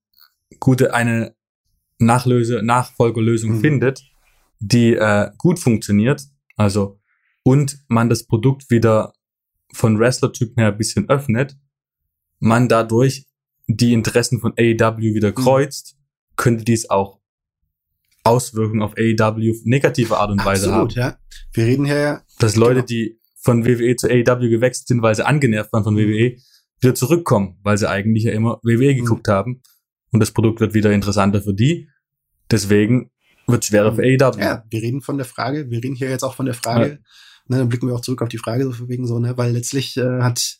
[0.59, 1.35] gute, eine
[1.99, 3.61] Nachlöse, Nachfolgelösung mhm.
[3.61, 4.03] findet,
[4.59, 6.23] die äh, gut funktioniert,
[6.55, 6.99] also
[7.43, 9.13] und man das Produkt wieder
[9.73, 11.55] von Wrestler-Typen her ein bisschen öffnet,
[12.39, 13.27] man dadurch
[13.67, 15.35] die Interessen von AEW wieder mhm.
[15.35, 16.35] kreuzt, mhm.
[16.35, 17.19] könnte dies auch
[18.23, 20.99] Auswirkungen auf AEW negative Art und Weise Absolut, haben.
[20.99, 21.17] Ja.
[21.53, 22.85] Wir reden hier, dass Leute, genau.
[22.85, 25.99] die von WWE zu AEW gewechselt sind, weil sie angenervt waren von mhm.
[25.99, 26.37] WWE,
[26.81, 28.97] wieder zurückkommen, weil sie eigentlich ja immer WWE mhm.
[28.97, 29.31] geguckt mhm.
[29.31, 29.61] haben.
[30.11, 31.89] Und das Produkt wird wieder interessanter für die.
[32.49, 33.11] Deswegen
[33.47, 34.39] wird es schwerer für AEW.
[34.39, 36.95] Ja, wir reden von der Frage, wir reden hier jetzt auch von der Frage, ja.
[37.47, 39.97] ne, dann blicken wir auch zurück auf die Frage so wegen so, ne, weil letztlich
[39.97, 40.59] äh, hat,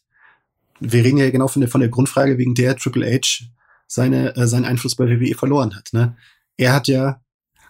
[0.80, 3.46] wir reden ja genau von der, von der Grundfrage, wegen der Triple H
[3.88, 6.16] seine, äh, seinen Einfluss bei WWE verloren hat, ne.
[6.58, 7.22] Er hat ja,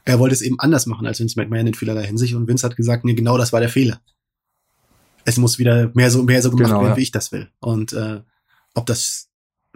[0.05, 2.75] er wollte es eben anders machen als Vince McMahon in vielerlei Hinsicht und Vince hat
[2.75, 4.01] gesagt, nee, genau das war der Fehler
[5.25, 6.97] es muss wieder mehr so, mehr so gemacht genau, werden, ja.
[6.97, 7.49] wie ich das will.
[7.59, 8.21] Und äh,
[8.73, 9.28] ob das,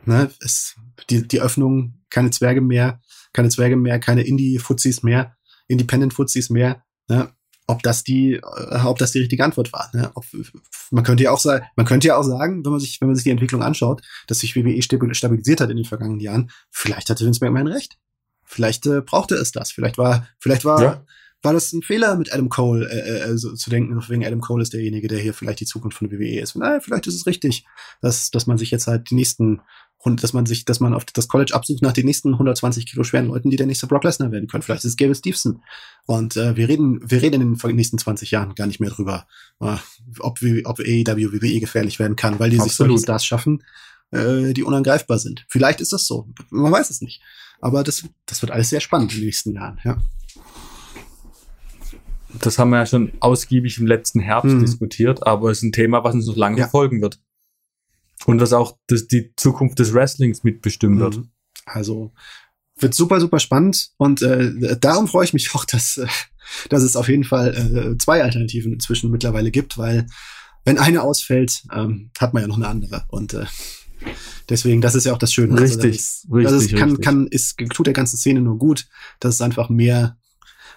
[0.05, 0.75] ne, es,
[1.09, 3.01] die, die Öffnung, keine Zwerge mehr,
[3.33, 5.35] keine Zwerge mehr, keine Indie-Fuzis mehr,
[5.67, 7.33] Independent-Fuzis mehr, ne,
[7.67, 9.89] ob das die, äh, ob das die richtige Antwort war.
[9.93, 10.11] Ne?
[10.15, 10.25] Ob,
[10.91, 13.15] man könnte ja auch sagen, man könnte ja auch sagen, wenn man sich, wenn man
[13.15, 17.25] sich die Entwicklung anschaut, dass sich WWE stabilisiert hat in den vergangenen Jahren, vielleicht hatte
[17.25, 17.97] Vince McMahon recht.
[18.45, 19.71] Vielleicht äh, brauchte es das.
[19.71, 21.05] Vielleicht war, vielleicht war, ja
[21.43, 24.63] war das ein Fehler, mit Adam Cole äh, äh, so zu denken, wegen Adam Cole
[24.63, 26.55] ist derjenige, der hier vielleicht die Zukunft von WWE ist.
[26.55, 27.65] Naja, vielleicht ist es richtig,
[28.01, 29.61] dass, dass man sich jetzt halt die nächsten
[30.05, 33.27] dass man sich, dass man auf das College absucht nach den nächsten 120 Kilo schweren
[33.27, 34.61] Leuten, die der nächste Brock Lesnar werden können.
[34.61, 35.63] Vielleicht ist es Gable Stevenson.
[36.07, 39.27] Und äh, wir reden, wir reden in den nächsten 20 Jahren gar nicht mehr drüber,
[39.61, 39.77] äh,
[40.19, 42.69] ob, ob AEW WWE gefährlich werden kann, weil die Absolut.
[42.69, 43.63] sich solche Stars schaffen,
[44.11, 45.45] äh, die unangreifbar sind.
[45.47, 46.27] Vielleicht ist das so.
[46.49, 47.21] Man weiß es nicht.
[47.61, 50.01] Aber das, das wird alles sehr spannend in den nächsten Jahren, ja
[52.39, 54.61] das haben wir ja schon ausgiebig im letzten Herbst mhm.
[54.61, 56.63] diskutiert, aber es ist ein Thema, was uns noch lange ja.
[56.65, 57.19] verfolgen wird.
[58.25, 61.01] Und was auch das, die Zukunft des Wrestlings mitbestimmen mhm.
[61.01, 61.21] wird.
[61.65, 62.13] Also
[62.77, 66.07] wird super, super spannend und äh, darum freue ich mich auch, dass, äh,
[66.69, 67.53] dass es auf jeden Fall
[67.93, 70.07] äh, zwei Alternativen inzwischen mittlerweile gibt, weil
[70.65, 73.05] wenn eine ausfällt, ähm, hat man ja noch eine andere.
[73.09, 73.45] Und äh,
[74.49, 75.59] deswegen, das ist ja auch das Schöne.
[75.59, 77.05] Richtig, also, das, richtig, das ist, kann, richtig.
[77.05, 78.87] kann, ist, tut der ganzen Szene nur gut,
[79.19, 80.17] dass es einfach mehr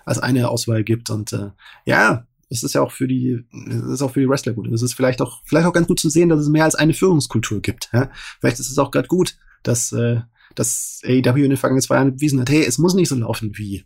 [0.07, 1.11] als eine Auswahl gibt.
[1.11, 1.51] Und äh,
[1.85, 4.69] ja, es ist ja auch für die, es ist auch für die Wrestler gut.
[4.69, 6.95] Es ist vielleicht auch, vielleicht auch ganz gut zu sehen, dass es mehr als eine
[6.95, 7.91] Führungskultur gibt.
[7.93, 8.11] Ja?
[8.41, 10.21] Vielleicht ist es auch gerade gut, dass, äh,
[10.55, 13.59] dass AEW in den vergangenen zwei Jahren bewiesen hat, hey, es muss nicht so laufen
[13.59, 13.85] wie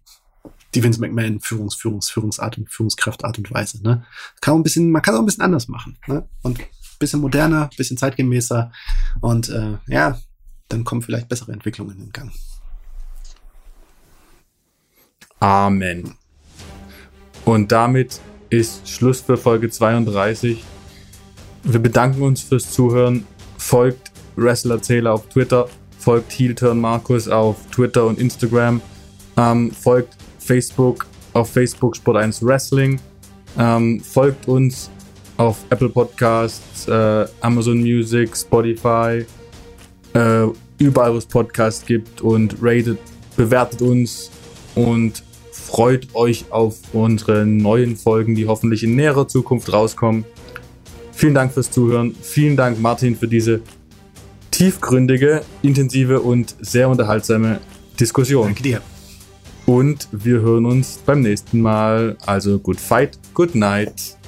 [0.74, 3.82] die Vince McMahon Führungs, Führungs, Führungsart und Führungskraftart und Weise.
[3.82, 4.04] Ne?
[4.40, 5.98] Kann ein bisschen, man kann auch ein bisschen anders machen.
[6.06, 6.28] Ne?
[6.42, 6.60] Und
[6.98, 8.70] bisschen moderner, bisschen zeitgemäßer.
[9.20, 10.20] Und äh, ja,
[10.68, 12.30] dann kommen vielleicht bessere Entwicklungen in Gang.
[15.40, 16.14] Amen.
[17.44, 18.20] Und damit
[18.50, 20.62] ist Schluss für Folge 32.
[21.64, 23.26] Wir bedanken uns fürs Zuhören.
[23.58, 25.68] Folgt Wrestlerzähler auf Twitter,
[25.98, 28.80] folgt Heelturn Markus auf Twitter und Instagram,
[29.36, 33.00] ähm, folgt Facebook auf Facebook Sport 1 Wrestling,
[33.58, 34.90] ähm, folgt uns
[35.36, 39.26] auf Apple Podcasts, äh, Amazon Music, Spotify,
[40.14, 40.46] äh,
[40.78, 42.98] überall wo es Podcasts gibt und ratet,
[43.36, 44.30] bewertet uns
[44.74, 45.22] und
[45.70, 50.24] freut euch auf unsere neuen Folgen, die hoffentlich in näherer Zukunft rauskommen.
[51.12, 52.14] Vielen Dank fürs Zuhören.
[52.20, 53.60] Vielen Dank, Martin, für diese
[54.50, 57.60] tiefgründige, intensive und sehr unterhaltsame
[58.00, 58.46] Diskussion.
[58.46, 58.80] Danke dir.
[59.64, 62.16] Und wir hören uns beim nächsten Mal.
[62.26, 64.19] Also good fight, good night.